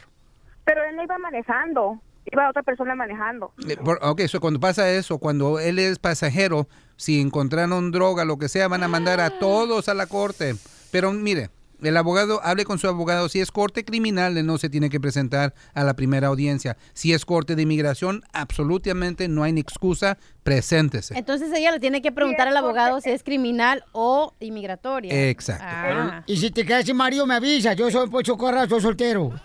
[0.65, 2.01] Pero él no iba manejando,
[2.31, 3.53] iba otra persona manejando.
[3.69, 8.49] Eh, ok, so cuando pasa eso, cuando él es pasajero, si encontraron droga, lo que
[8.49, 10.55] sea, van a mandar a todos a la corte.
[10.91, 11.51] Pero mire,
[11.83, 13.29] el abogado, hable con su abogado.
[13.29, 16.77] Si es corte criminal, él no se tiene que presentar a la primera audiencia.
[16.95, 21.17] Si es corte de inmigración, absolutamente no hay ni excusa, preséntese.
[21.17, 25.29] Entonces ella le tiene que preguntar al abogado si es criminal o inmigratoria.
[25.31, 25.65] Exacto.
[25.67, 26.23] Ah.
[26.27, 27.73] Y si te quedas sin marido, me avisa.
[27.75, 29.31] Yo soy Pocho Corra, soy soltero.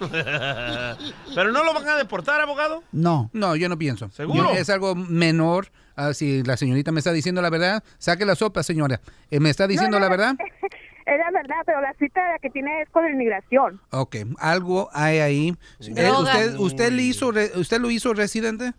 [1.36, 2.84] ¿Pero no lo van a deportar, abogado?
[2.92, 3.30] No.
[3.34, 4.10] No, yo no pienso.
[4.12, 4.54] ¿Seguro?
[4.54, 5.72] Yo- es algo menor.
[5.96, 9.02] Ah, si la señorita me está diciendo la verdad, saque la sopa, señora.
[9.32, 10.36] Eh, ¿Me está diciendo No, no, la verdad?
[11.08, 13.80] Es la verdad, pero la cita que tiene es con la inmigración.
[13.92, 15.48] Ok, algo hay ahí.
[15.80, 16.12] Eh.
[16.12, 18.74] ¿usted, usted, le hizo ¿Usted lo hizo residente?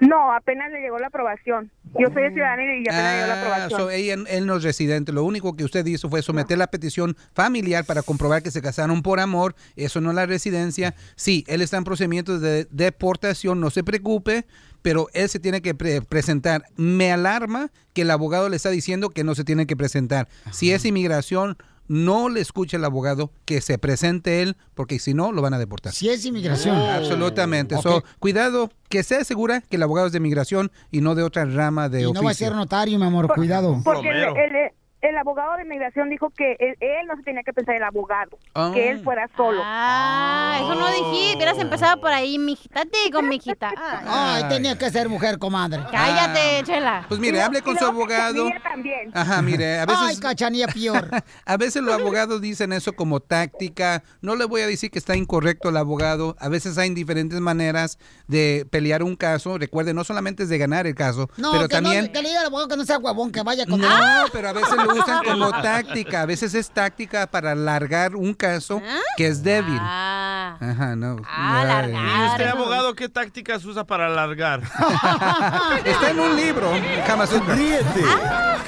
[0.00, 1.70] No, apenas le llegó la aprobación.
[1.98, 3.80] Yo soy ciudadana y apenas le llegó la Ah, aprobación.
[3.80, 5.12] so ella- él no es residente.
[5.12, 9.02] Lo único que usted hizo fue someter la petición familiar para comprobar que se casaron
[9.02, 9.54] por amor.
[9.76, 10.94] Eso no es la residencia.
[11.16, 14.46] Sí, él está en procedimientos de deportación, no se preocupe,
[14.82, 16.64] pero él se tiene que pre- presentar.
[16.76, 20.28] Me alarma que el abogado le está diciendo que no se tiene que presentar.
[20.50, 21.56] Si es inmigración,
[21.88, 25.58] no le escuche el abogado, que se presente él, porque si no, lo van a
[25.58, 25.92] deportar.
[25.92, 26.76] Si es inmigración.
[26.76, 27.74] Absolutamente.
[27.74, 27.82] Ok.
[27.82, 31.44] So, cuidado, que sea segura que el abogado es de inmigración y no de otra
[31.44, 32.24] rama de Y no oficio.
[32.24, 33.80] va a ser notario, mi amor, cuidado.
[33.84, 34.70] Porque el, el-
[35.02, 38.38] el abogado de inmigración dijo que él, él no se tenía que pensar el abogado,
[38.54, 38.70] Ah.
[38.72, 39.60] que él fuera solo.
[39.64, 41.36] Ah, eso no dijiste.
[41.36, 42.82] Hubieras empezado por ahí, mijita.
[42.84, 43.72] Te digo, mijita.
[44.04, 44.34] Ah.
[44.36, 45.82] Ay, tenía que ser mujer, comadre.
[45.90, 47.04] Cállate, chela.
[47.08, 48.48] Pues mire, hable con su abogado.
[48.62, 49.10] también.
[49.14, 50.02] Ajá, mire, a veces...
[50.06, 51.08] Ay, cachanilla peor.
[51.46, 54.02] A veces los abogados dicen eso como táctica.
[54.20, 56.36] No le voy a decir que está incorrecto el abogado.
[56.38, 57.98] A veces hay diferentes maneras
[58.28, 59.58] de pelear un caso.
[59.58, 62.06] Recuerde, no solamente es de ganar el caso, No, pero que, también...
[62.06, 64.24] no, que le diga al abogado que no sea huevón, que vaya con No, Ah.
[64.32, 66.22] pero a veces lo usan como táctica.
[66.22, 68.82] A veces es táctica para alargar un caso
[69.16, 69.78] que es débil.
[69.80, 70.56] Ah.
[70.60, 71.16] Ajá, no.
[71.18, 71.94] ¿Y Ay.
[72.30, 74.62] usted, abogado, qué tácticas usa para alargar?
[75.84, 76.72] Está en un libro,
[77.06, 77.54] Kama Sutra.
[77.54, 78.02] Ríete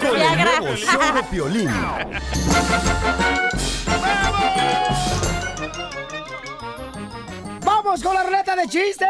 [0.00, 1.70] con el nuevo show de Piolín.
[7.64, 9.08] ¡Vamos con la ruleta de chistes!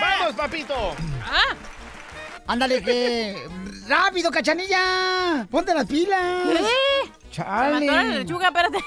[0.00, 0.94] ¡Vamos, papito!
[2.46, 3.48] Ándale, que...
[3.90, 5.48] ¡Rápido, cachanilla!
[5.50, 6.42] ¡Ponte las pilas!
[6.46, 7.12] ¿Qué?
[7.32, 7.80] ¡Chale!
[7.80, 8.78] Se me atoró la lechuga, espérate.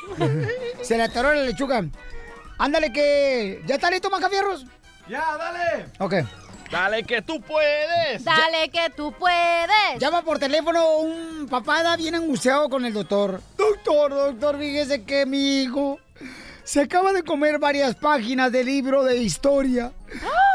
[0.81, 1.83] Se le atoró la lechuga.
[2.57, 3.61] Ándale, que...
[3.65, 4.65] ¿Ya está listo, Macafierros?
[5.09, 5.87] ¡Ya, dale!
[5.99, 6.13] Ok.
[6.71, 8.23] ¡Dale que tú puedes!
[8.23, 9.99] Dale que tú puedes.
[9.99, 13.41] Llama por teléfono un papá da bien angustiado con el doctor.
[13.57, 15.99] Doctor, doctor, fíjese que mi hijo
[16.63, 19.91] se acaba de comer varias páginas de libro de historia.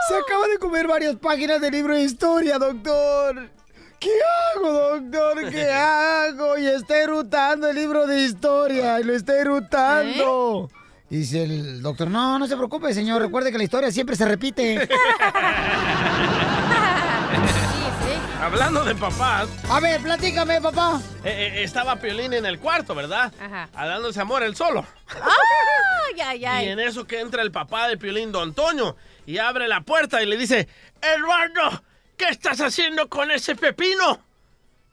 [0.09, 3.58] Se acaba de comer varias páginas de libro de historia, doctor.
[4.01, 4.11] ¿Qué
[4.57, 5.51] hago, doctor?
[5.51, 6.57] ¿Qué hago?
[6.59, 9.01] Y está erutando el libro de historia.
[9.01, 10.71] Y lo está erutando.
[11.11, 13.21] Y dice el doctor, no, no se preocupe, señor.
[13.23, 14.89] Recuerde que la historia siempre se repite.
[18.41, 21.01] Hablando de papás, A ver, platícame, papá.
[21.25, 23.33] eh, eh, estaba Piolín en el cuarto, ¿verdad?
[23.41, 23.69] Ajá.
[23.75, 24.87] Dándose amor él solo.
[25.09, 26.67] Ay, ay, ay.
[26.67, 28.97] Y en eso que entra el papá de Piolín, Don Toño,
[29.27, 30.67] y abre la puerta y le dice,
[31.03, 31.83] Eduardo,
[32.19, 34.21] ¿qué estás haciendo con ese pepino?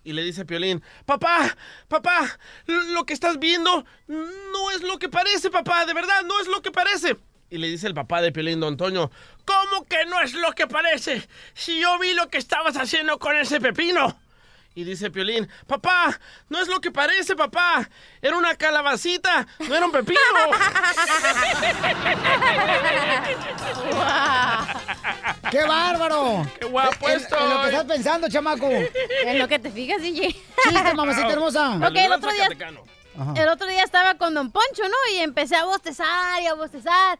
[0.05, 1.57] Y le dice Piolín, papá,
[1.87, 6.47] papá, lo que estás viendo no es lo que parece, papá, de verdad, no es
[6.47, 7.17] lo que parece.
[7.49, 9.11] Y le dice el papá de Piolín, Don Toño,
[9.45, 11.27] ¿cómo que no es lo que parece?
[11.55, 14.19] Si yo vi lo que estabas haciendo con ese pepino.
[14.75, 16.19] Y dice Piolín, papá,
[16.49, 17.89] no es lo que parece, papá.
[18.21, 20.19] Era una calabacita, no era un pepino.
[25.49, 26.45] ¡Qué bárbaro!
[26.59, 28.69] ¡Qué guapo En- En, lo que estás pensando, chamaco.
[28.69, 30.27] En lo que te fijas, DJ.
[30.33, 31.75] Chiste, mamacita hermosa.
[31.77, 32.49] Ok, el otro día...
[33.17, 33.33] Ajá.
[33.41, 35.13] El otro día estaba con Don Poncho, ¿no?
[35.13, 37.17] Y empecé a bostezar y a bostezar.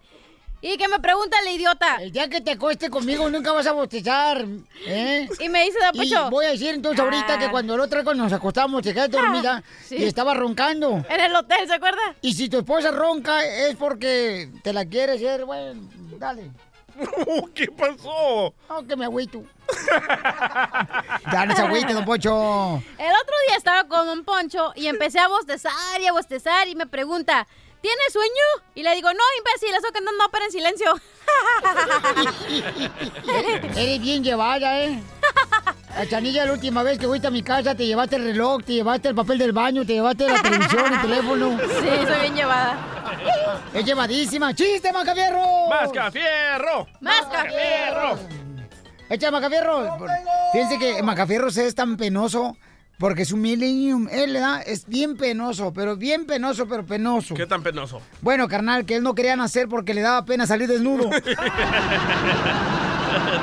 [0.68, 1.98] Y que me pregunta el idiota.
[2.02, 4.44] El día que te acueste conmigo nunca vas a bostezar,
[4.88, 5.30] ¿eh?
[5.40, 6.28] Y me dice, Don Poncho.
[6.28, 7.52] Y voy a decir entonces ahorita que Ah.
[7.52, 9.98] cuando el otro nos acostamos, te quedas dormida Sí.
[9.98, 11.06] y estaba roncando.
[11.08, 12.02] En el hotel, ¿se acuerda?
[12.20, 15.88] Y si tu esposa ronca es porque te la quieres hacer, bueno,
[16.18, 16.50] dale.
[17.54, 18.56] ¿Qué pasó?
[18.68, 19.44] No, que me agüito.
[21.32, 22.82] ya no se agüite, don Pocho.
[22.98, 26.76] El otro día estaba con Don Poncho y empecé a bostezar y a bostezar y
[26.76, 27.46] me pregunta,
[27.86, 28.66] ¿tienes sueño?
[28.74, 31.00] Y le digo, no, imbécil, estoy cantando ópera en silencio.
[33.78, 35.04] Eres, bien llevada, ¿eh?
[35.94, 39.10] Cachanilla, la última vez que fuiste a mi casa, te llevaste el reloj, te llevaste
[39.10, 41.60] el papel del baño, te llevaste la televisión, el teléfono.
[41.60, 42.76] Sí, soy bien llevada.
[43.72, 44.56] Es llevadísima.
[44.56, 45.70] ¡Chiste, Macafierro!
[45.70, 46.88] ¡Mascafierro!
[47.02, 48.20] ¡Mascafierro!
[49.10, 49.98] Echa Macafierro.
[50.52, 52.58] Fíjense que Macafierros es tan penoso
[52.98, 57.36] porque su millennium, él le da, es bien penoso, pero bien penoso, pero penoso.
[57.36, 58.02] ¿Qué tan penoso?
[58.22, 61.10] Bueno, carnal, que él no quería nacer porque le daba pena salir desnudo.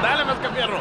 [0.02, 0.80] Dale, Mascafierro.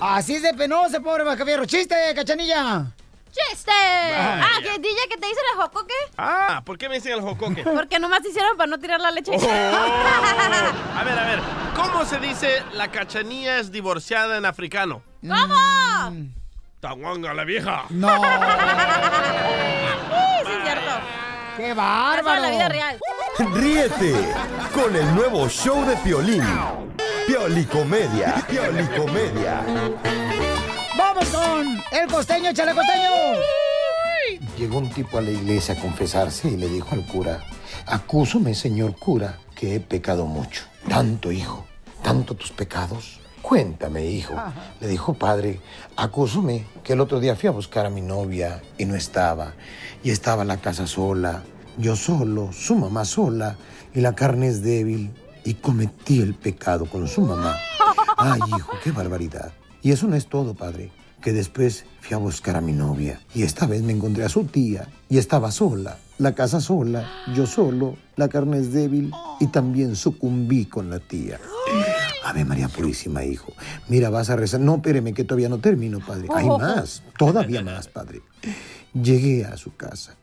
[0.00, 1.64] A- Así es de penoso, pobre Macafierro.
[1.66, 2.86] ¡Chiste, cachanilla!
[3.30, 3.72] ¡Chiste!
[3.72, 5.92] Ah, que DJ que te dice el jocoque.
[6.16, 7.62] Ah, ¿por qué me dicen el jocoque?
[7.64, 9.32] Porque nomás te hicieron para no tirar la leche.
[9.34, 9.36] Oh.
[10.96, 11.40] A ver, a ver.
[11.74, 15.02] ¿Cómo se dice la cachanilla es divorciada en africano?
[15.20, 15.54] ¿Cómo?
[16.84, 17.84] Tahuanga la vieja.
[17.88, 18.20] No.
[20.44, 20.90] Sí, sí, es cierto.
[21.56, 22.36] ¡Qué Eso bárbaro!
[22.36, 22.98] en la vida real.
[23.54, 24.12] Ríete
[24.74, 26.44] con el nuevo show de Piolín.
[27.26, 28.44] Piolicomedia.
[28.46, 29.62] Piolicomedia.
[30.98, 33.08] ¡Vamos con el costeño, échale costeño!
[34.58, 37.40] Llegó un tipo a la iglesia a confesarse y le dijo al cura,
[37.86, 40.64] acúsame, señor cura, que he pecado mucho.
[40.86, 41.64] Tanto, hijo,
[42.02, 43.20] tanto tus pecados.
[43.44, 44.34] Cuéntame, hijo.
[44.80, 45.60] Le dijo, padre,
[45.96, 49.52] acúsame que el otro día fui a buscar a mi novia y no estaba.
[50.02, 51.42] Y estaba en la casa sola,
[51.76, 53.58] yo solo, su mamá sola,
[53.92, 55.12] y la carne es débil.
[55.44, 57.58] Y cometí el pecado con su mamá.
[58.16, 59.52] Ay, hijo, qué barbaridad.
[59.82, 60.90] Y eso no es todo, padre.
[61.24, 63.18] Que después fui a buscar a mi novia.
[63.34, 64.88] Y esta vez me encontré a su tía.
[65.08, 65.96] Y estaba sola.
[66.18, 67.10] La casa sola.
[67.34, 67.96] Yo solo.
[68.16, 69.10] La carne es débil.
[69.40, 71.40] Y también sucumbí con la tía.
[72.26, 73.54] Ave María Purísima, hijo.
[73.88, 74.60] Mira, vas a rezar.
[74.60, 76.28] No, espéreme, que todavía no termino, padre.
[76.34, 77.02] Hay más.
[77.18, 78.20] Todavía más, padre.
[78.92, 80.14] Llegué a su casa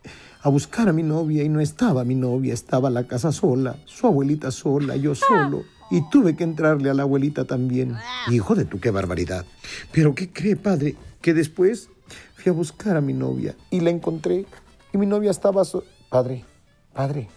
[0.44, 4.08] a buscar a mi novia y no estaba mi novia, estaba la casa sola, su
[4.08, 5.64] abuelita sola, yo solo.
[5.92, 7.96] Y tuve que entrarle a la abuelita también.
[8.30, 9.46] Hijo de tu, qué barbaridad.
[9.92, 10.96] Pero ¿qué cree, padre?
[11.22, 11.90] Que después
[12.36, 14.46] fui a buscar a mi novia y la encontré.
[14.94, 15.64] Y mi novia estaba...
[15.66, 16.44] so- Padre,
[16.94, 17.30] padre,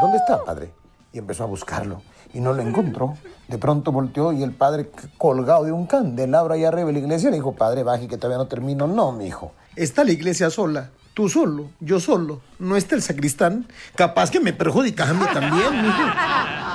[0.00, 0.72] ¿dónde está, padre?
[1.12, 2.00] Y empezó a buscarlo.
[2.32, 3.18] Y no lo encontró.
[3.48, 7.28] De pronto volteó y el padre colgado de un candelabro ahí arriba de la iglesia
[7.28, 8.86] le dijo, padre, baje que todavía no termino.
[8.86, 9.52] No, mi hijo.
[9.76, 10.90] Está la iglesia sola.
[11.12, 12.40] Tú solo, yo solo.
[12.58, 13.66] No está el sacristán.
[13.96, 16.02] Capaz que me perjudicas a mí también, mijo.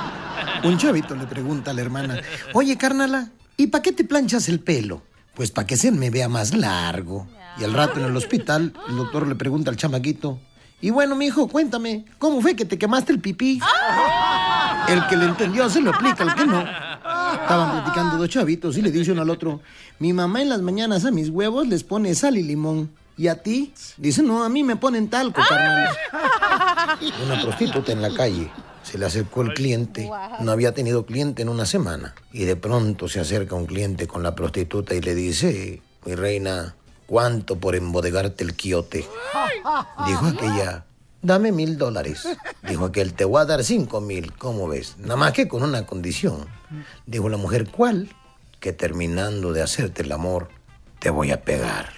[0.64, 2.20] Un chavito le pregunta a la hermana,
[2.52, 5.02] oye, carnala, ¿y para qué te planchas el pelo?
[5.34, 7.26] Pues para que se me vea más largo.
[7.58, 10.38] Y al rato en el hospital, el doctor le pregunta al chamaquito,
[10.80, 13.60] y bueno, mijo, cuéntame, ¿cómo fue que te quemaste el pipí?
[14.88, 16.60] El que le entendió se lo aplica, el que no.
[16.60, 19.60] Estaban platicando dos chavitos y le dice uno al otro,
[19.98, 22.90] mi mamá en las mañanas a mis huevos les pone sal y limón.
[23.16, 23.74] ¿Y a ti?
[23.96, 25.88] Dice, no, a mí me ponen talco, carnal.
[27.26, 28.48] Una prostituta en la calle.
[28.90, 30.10] Se le acercó el cliente.
[30.40, 32.14] No había tenido cliente en una semana.
[32.32, 36.74] Y de pronto se acerca un cliente con la prostituta y le dice, mi reina,
[37.06, 39.06] ¿cuánto por embodegarte el quiote?
[40.06, 40.86] Dijo aquella,
[41.20, 42.26] dame mil dólares.
[42.66, 44.32] Dijo aquel, te voy a dar cinco mil.
[44.32, 44.96] ¿Cómo ves?
[44.96, 46.46] Nada más que con una condición.
[47.04, 48.08] Dijo la mujer, ¿cuál?
[48.58, 50.48] Que terminando de hacerte el amor,
[50.98, 51.92] te voy a pegar.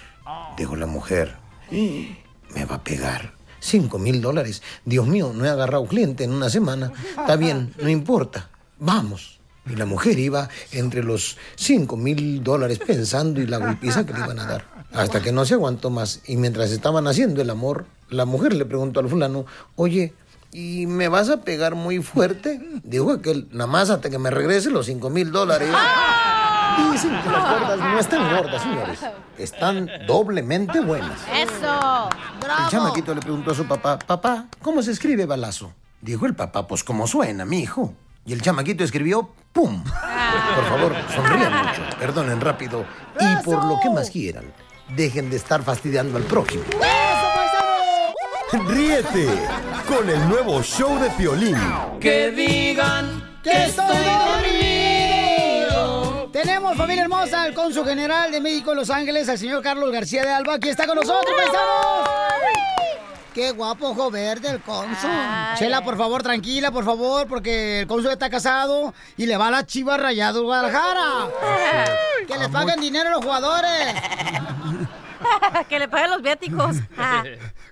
[0.57, 1.37] Dijo la mujer,
[1.71, 3.33] me va a pegar.
[3.61, 4.61] Cinco mil dólares.
[4.83, 6.91] Dios mío, no he agarrado cliente en una semana.
[7.17, 8.49] Está bien, no importa.
[8.79, 9.39] Vamos.
[9.69, 14.19] Y la mujer iba entre los cinco mil dólares pensando y la golpiza que le
[14.19, 14.65] iban a dar.
[14.91, 16.21] Hasta que no se aguantó más.
[16.25, 19.45] Y mientras estaban haciendo el amor, la mujer le preguntó al fulano,
[19.75, 20.13] oye,
[20.51, 22.59] ¿y me vas a pegar muy fuerte?
[22.83, 25.69] Dijo aquel, nada más hasta que me regrese los cinco mil dólares.
[26.91, 28.99] Dicen que las gordas no están gordas, señores.
[29.37, 31.19] Están doblemente buenas.
[31.33, 32.09] ¡Eso!
[32.41, 35.73] El chamaquito le preguntó a su papá, papá, ¿cómo se escribe balazo?
[36.01, 37.93] Dijo el papá, pues como suena, mi hijo.
[38.25, 39.83] Y el chamaquito escribió, ¡pum!
[39.83, 42.85] Por favor, sonrían mucho, perdonen rápido
[43.19, 44.45] y por lo que más quieran,
[44.89, 46.63] dejen de estar fastidiando al prójimo.
[48.67, 49.27] Ríete
[49.87, 51.57] con el nuevo show de Piolín.
[51.99, 54.60] Que digan ¡Que estoy dormido!
[56.71, 60.23] Tenemos familia hermosa, el cónsul general de México en Los Ángeles, al señor Carlos García
[60.23, 62.09] de Alba, aquí está con nosotros, paisanos.
[63.33, 65.09] Qué guapo ojo verde el cónsul.
[65.11, 65.83] Ay, Chela, ay.
[65.83, 69.65] por favor, tranquila, por favor, porque el cónsul está casado y le va a la
[69.65, 71.29] chiva rayado Guadalajara.
[72.25, 73.93] Que les paguen dinero a los jugadores.
[75.67, 76.77] que le paguen los viáticos.
[76.97, 77.25] Ah.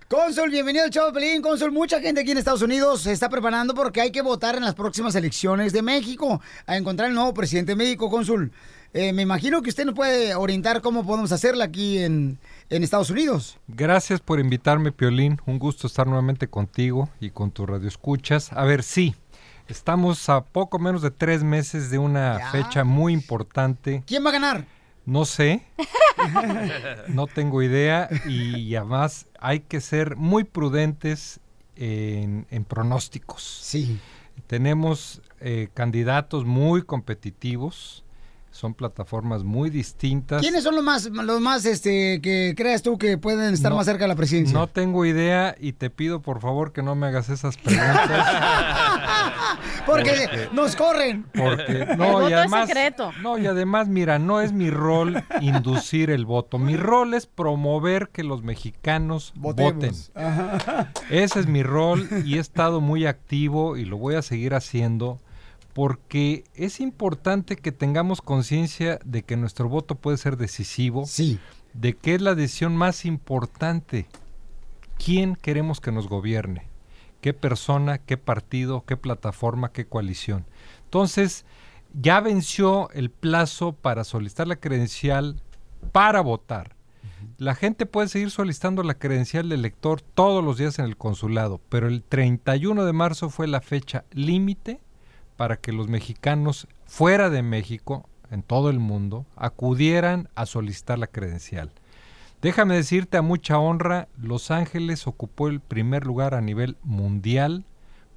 [0.09, 1.41] Cónsul, bienvenido al show Pelín.
[1.41, 4.63] Cónsul, mucha gente aquí en Estados Unidos se está preparando porque hay que votar en
[4.65, 8.51] las próximas elecciones de México a encontrar el nuevo presidente de México, Cónsul.
[8.93, 13.09] Eh, me imagino que usted nos puede orientar cómo podemos hacerla aquí en, en Estados
[13.11, 13.57] Unidos.
[13.67, 15.39] Gracias por invitarme, Piolín.
[15.45, 18.51] Un gusto estar nuevamente contigo y con tu radio escuchas.
[18.53, 19.15] A ver, sí,
[19.67, 22.51] estamos a poco menos de tres meses de una Ya.
[22.51, 24.03] fecha muy importante.
[24.07, 24.65] ¿Quién va a ganar?
[25.05, 25.63] No sé,
[27.07, 31.39] no tengo idea y además hay que ser muy prudentes
[31.75, 33.41] en, en pronósticos.
[33.63, 33.99] Sí.
[34.47, 38.03] Tenemos eh, candidatos muy competitivos,
[38.59, 40.41] son plataformas muy distintas.
[40.41, 43.85] ¿Quiénes son los más, los más este, que creas tú que pueden estar No- más
[43.85, 44.57] cerca de la presidencia?
[44.57, 48.27] No tengo idea y te pido por favor que no me hagas esas preguntas.
[49.85, 51.25] Porque Porque- nos corren.
[51.33, 53.11] Porque El no, voto y es además, secreto.
[53.21, 56.59] no, y además, mira, no es mi rol inducir el voto.
[56.59, 59.91] Mi rol es promover que los mexicanos voten.
[60.15, 60.91] Ajá.
[61.09, 65.19] Ese es mi rol y he estado muy activo y lo voy a seguir haciendo
[65.79, 71.39] porque es importante que tengamos conciencia de que nuestro voto puede ser decisivo, sí.
[71.73, 74.05] de que es la decisión más importante.
[74.97, 76.67] ¿Quién queremos que nos gobierne?
[77.21, 80.45] ¿Qué persona, qué partido, qué plataforma, qué coalición?
[80.83, 81.45] Entonces,
[81.93, 85.41] ya venció el plazo para solicitar la credencial
[85.93, 86.75] para votar.
[87.37, 91.61] La gente puede seguir solicitando la credencial de elector todos los días en el consulado,
[91.69, 94.81] pero el 31 de marzo fue la fecha límite
[95.39, 101.07] para que los mexicanos fuera de México, en todo el mundo, acudieran a solicitar la
[101.07, 101.71] credencial.
[102.41, 107.63] Déjame decirte a mucha honra, Los Ángeles ocupó el primer lugar a nivel mundial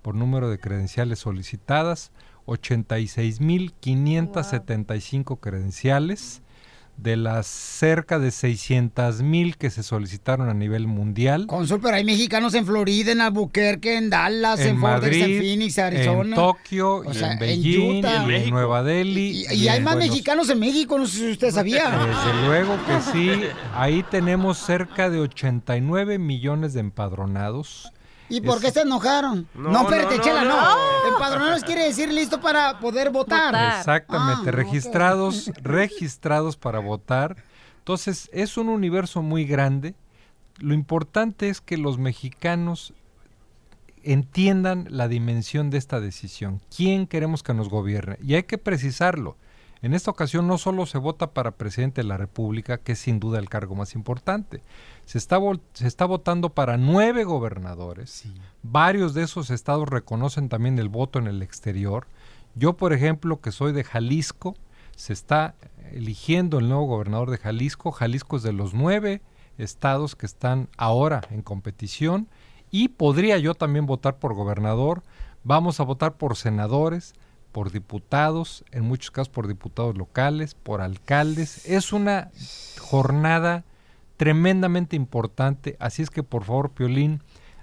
[0.02, 2.10] por número de credenciales solicitadas,
[2.46, 6.42] 86.575 credenciales
[6.96, 11.46] de las cerca de 600.000 que se solicitaron a nivel mundial.
[11.46, 15.38] Cónsul, pero hay mexicanos en Florida, en Albuquerque, en Dallas, en, en Worth, en Madrid,
[15.40, 16.28] Phoenix, Arizona.
[16.30, 18.24] en Tokio, y sea, en Beijing, Utah.
[18.30, 19.44] y en Nueva Delhi.
[19.50, 21.90] Y, y hay en más Buenos- mexicanos en México, no sé si usted sabía.
[22.06, 23.30] Desde luego que sí.
[23.74, 27.90] Ahí tenemos cerca de 89 millones de empadronados.
[28.32, 29.46] ¿Y por qué se enojaron?
[29.54, 31.08] No, No, espérate, no, Chela, no, no.
[31.14, 33.78] Empadronados quiere decir listo para poder votar.
[33.78, 37.36] Exactamente, Ah, registrados, registrados para votar.
[37.78, 39.94] Entonces, es un universo muy grande.
[40.58, 42.92] Lo importante es que los mexicanos
[44.04, 46.60] entiendan la dimensión de esta decisión.
[46.74, 48.18] ¿Quién queremos que nos gobierne?
[48.22, 49.36] Y hay que precisarlo.
[49.82, 53.18] En esta ocasión no solo se vota para presidente de la República, que es sin
[53.18, 54.62] duda el cargo más importante.
[55.06, 55.40] Se está,
[55.72, 58.24] se está votando para nueve gobernadores.
[58.62, 62.06] Varios de esos estados reconocen también el voto en el exterior.
[62.54, 64.54] Yo, por ejemplo, que soy de Jalisco,
[64.94, 65.56] se está
[65.90, 67.90] eligiendo el nuevo gobernador de Jalisco.
[67.90, 69.20] Jalisco es de los nueve
[69.58, 72.28] estados que están ahora en competición
[72.70, 75.02] y podría yo también votar por gobernador.
[75.42, 77.14] Vamos a votar por senadores,
[77.52, 81.66] por diputados, en muchos casos por diputados locales, por alcaldes.
[81.68, 82.30] Es una
[82.80, 83.64] jornada
[84.16, 87.22] tremendamente importante, así es que por favor, Piolín,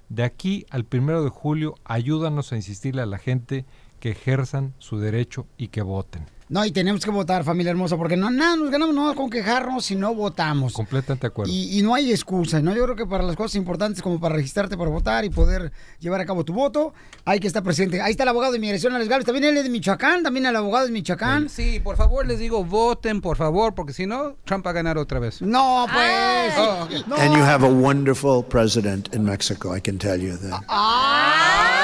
[0.10, 3.66] de aquí al primero de julio, ayúdanos a insistirle a la gente
[4.00, 6.26] que ejerzan su derecho y que voten.
[6.50, 9.86] No, y tenemos que votar, familia hermosa, porque no, nada, nos ganamos no con quejarnos
[9.86, 10.74] si no votamos.
[10.74, 11.54] Completamente de acuerdo.
[11.54, 12.74] Y, y no hay excusa, ¿no?
[12.74, 16.22] Yo creo que para las cosas importantes como para registrarte para votar y poder llevar
[16.22, 16.92] a cabo tu voto,
[17.24, 18.02] hay que estar presente.
[18.02, 19.26] Ahí está el abogado de inmigración, Alex Gálvez.
[19.28, 21.50] También él es de Michoacán, también el abogado de Michoacán.
[21.50, 24.98] Sí, por favor les digo, voten, por favor, porque si no, Trump va a ganar
[24.98, 25.44] otra vez.
[25.44, 26.54] No, pues.
[26.58, 27.08] Oh, ok.
[27.08, 27.16] No.
[27.18, 30.64] And you have a wonderful president in Mexico, I can tell you that.
[30.68, 31.79] Oye,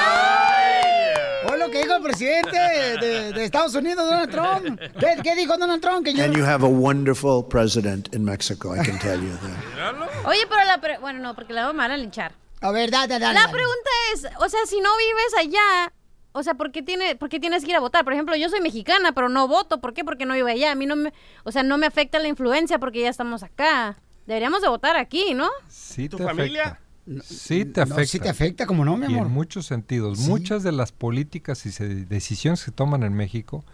[2.06, 2.56] presidente
[3.00, 4.80] de, de Estados Unidos, Donald Trump.
[4.98, 6.04] ¿Qué, qué dijo Donald Trump?
[6.04, 6.24] Que yo...
[6.24, 9.94] And you have a wonderful president in Mexico, I can tell you that.
[10.26, 10.80] Oye, pero la...
[10.80, 12.32] pre- Bueno, no, porque la van a linchar.
[12.60, 13.34] A ver, dale, dale.
[13.34, 13.52] La dale.
[13.52, 15.92] pregunta es, o sea, si no vives allá,
[16.32, 18.04] o sea, ¿por qué, tiene, ¿por qué tienes que ir a votar?
[18.04, 19.80] Por ejemplo, yo soy mexicana, pero no voto.
[19.80, 20.04] ¿Por qué?
[20.04, 20.72] Porque no vivo allá.
[20.72, 21.12] A mí no me...
[21.44, 23.96] O sea, no me afecta la influencia porque ya estamos acá.
[24.26, 25.48] Deberíamos de votar aquí, ¿no?
[25.68, 26.62] Sí ¿Tu te familia?
[26.62, 26.85] afecta.
[27.24, 28.06] Sí te no, afecta.
[28.06, 29.26] sí te afecta, ¿cómo no, mi Y amor?
[29.28, 30.18] en muchos sentidos.
[30.18, 30.28] Sí.
[30.28, 33.64] Muchas de las políticas y se- decisiones que toman en México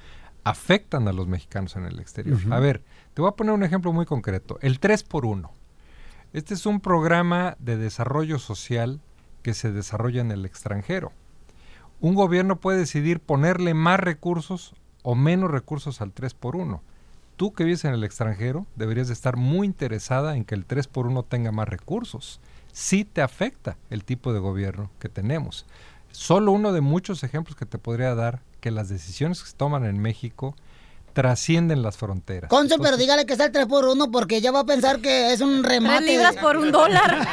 [0.45, 2.39] afectan a los mexicanos en el exterior.
[2.51, 2.83] A ver,
[3.15, 4.59] te voy a poner un ejemplo muy concreto.
[4.61, 5.51] El 3 por 1
[6.33, 9.01] Este es un programa de desarrollo social
[9.43, 11.13] que se desarrolla en el extranjero.
[12.01, 16.83] Un gobierno puede decidir ponerle más recursos o menos recursos al 3 por 1
[17.37, 20.87] Tú que vives en el extranjero deberías de estar muy interesada en que el 3
[20.87, 22.41] por 1 tenga más recursos.
[22.73, 25.67] Sí te afecta el tipo de gobierno que tenemos.
[26.11, 29.85] Solo uno de muchos ejemplos que te podría dar que las decisiones que se toman
[29.85, 30.55] en México
[31.13, 32.49] trascienden las fronteras.
[32.49, 35.33] Consul, pero dígale que está el 3 por 1 porque ya va a pensar que
[35.33, 36.07] es un remate.
[36.07, 37.27] libras por un dólar.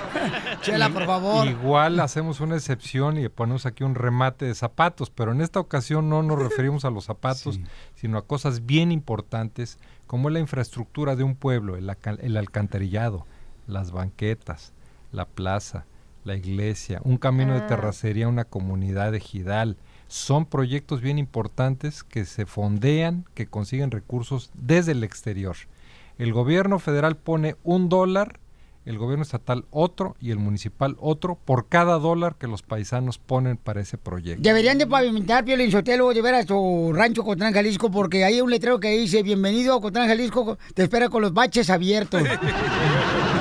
[0.62, 1.46] Chela, por favor.
[1.46, 6.08] Igual hacemos una excepción y ponemos aquí un remate de zapatos, pero en esta ocasión
[6.08, 7.60] no nos referimos a los zapatos,
[7.94, 13.26] sino a cosas bien importantes como la infraestructura de un pueblo, el alcantarillado,
[13.68, 14.72] las banquetas,
[15.12, 15.86] la plaza,
[16.24, 17.66] la iglesia, un camino de Ah.
[17.66, 19.76] terracería, una comunidad ejidal.
[20.08, 25.56] Son proyectos bien importantes que se fondean, que consiguen recursos desde el exterior.
[26.18, 28.38] El gobierno federal pone un dólar,
[28.86, 33.56] el gobierno estatal otro y el municipal otro por cada dólar que los paisanos ponen
[33.56, 34.42] para ese proyecto.
[34.42, 38.50] Deberían de pavimentar Piolín Sotelo de ver a su rancho Cotlán, Jalisco, porque hay un
[38.50, 42.22] letrero que dice, bienvenido a Cotlán, Jalisco, te espera con los baches abiertos.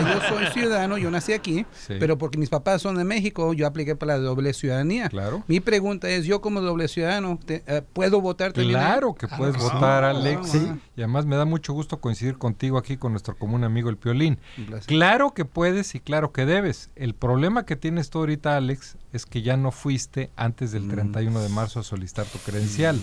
[0.00, 3.96] Yo soy ciudadano, yo nací aquí, pero porque mis papás son de México, yo apliqué
[3.96, 5.08] para la doble ciudadanía.
[5.08, 5.42] Claro.
[5.48, 8.72] Mi pregunta es, yo como doble ciudadano, te- eh, ¿puedo votar también?
[8.78, 9.62] Claro que Ah, puedes sí.
[9.62, 10.48] votar, Ah, Alex.
[10.50, 10.72] sí.
[10.96, 14.38] Y además me da mucho gusto coincidir contigo aquí con nuestro común amigo el Piolín.
[14.86, 16.90] Claro que puedes y claro que debes.
[16.96, 20.72] El problema que tienes tú ahorita, Alex, es que ya no fuiste antes Mm.
[20.74, 22.98] del 31 de marzo a solicitar tu credencial.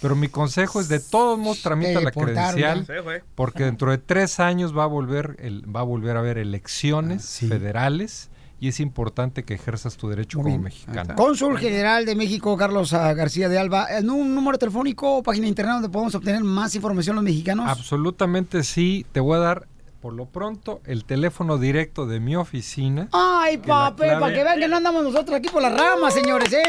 [0.00, 3.20] Pero mi consejo es de todos modos tramita Te la credencial güey.
[3.34, 7.40] porque dentro de tres años va a volver el, va a volver a haber elecciones
[7.42, 8.30] Ah, federales
[8.60, 11.14] y es importante que ejerzas tu derecho como mexicano.
[11.16, 15.42] Cónsul General de México, Carlos ah, García de Alba, ¿en un número telefónico o página
[15.44, 17.68] de internet donde podemos obtener más información los mexicanos?
[17.68, 19.04] Absolutamente sí.
[19.12, 19.66] Te voy a dar
[20.00, 23.08] por lo pronto el teléfono directo de mi oficina.
[23.12, 26.62] Ay, clave- para que vean que no andamos nosotros aquí por las ramas, señores, ¿eh?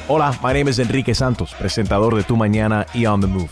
[0.07, 3.51] Hola, my name is Enrique Santos, presentador de Tu Mañana y On the Move.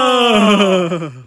[0.23, 1.20] Oh.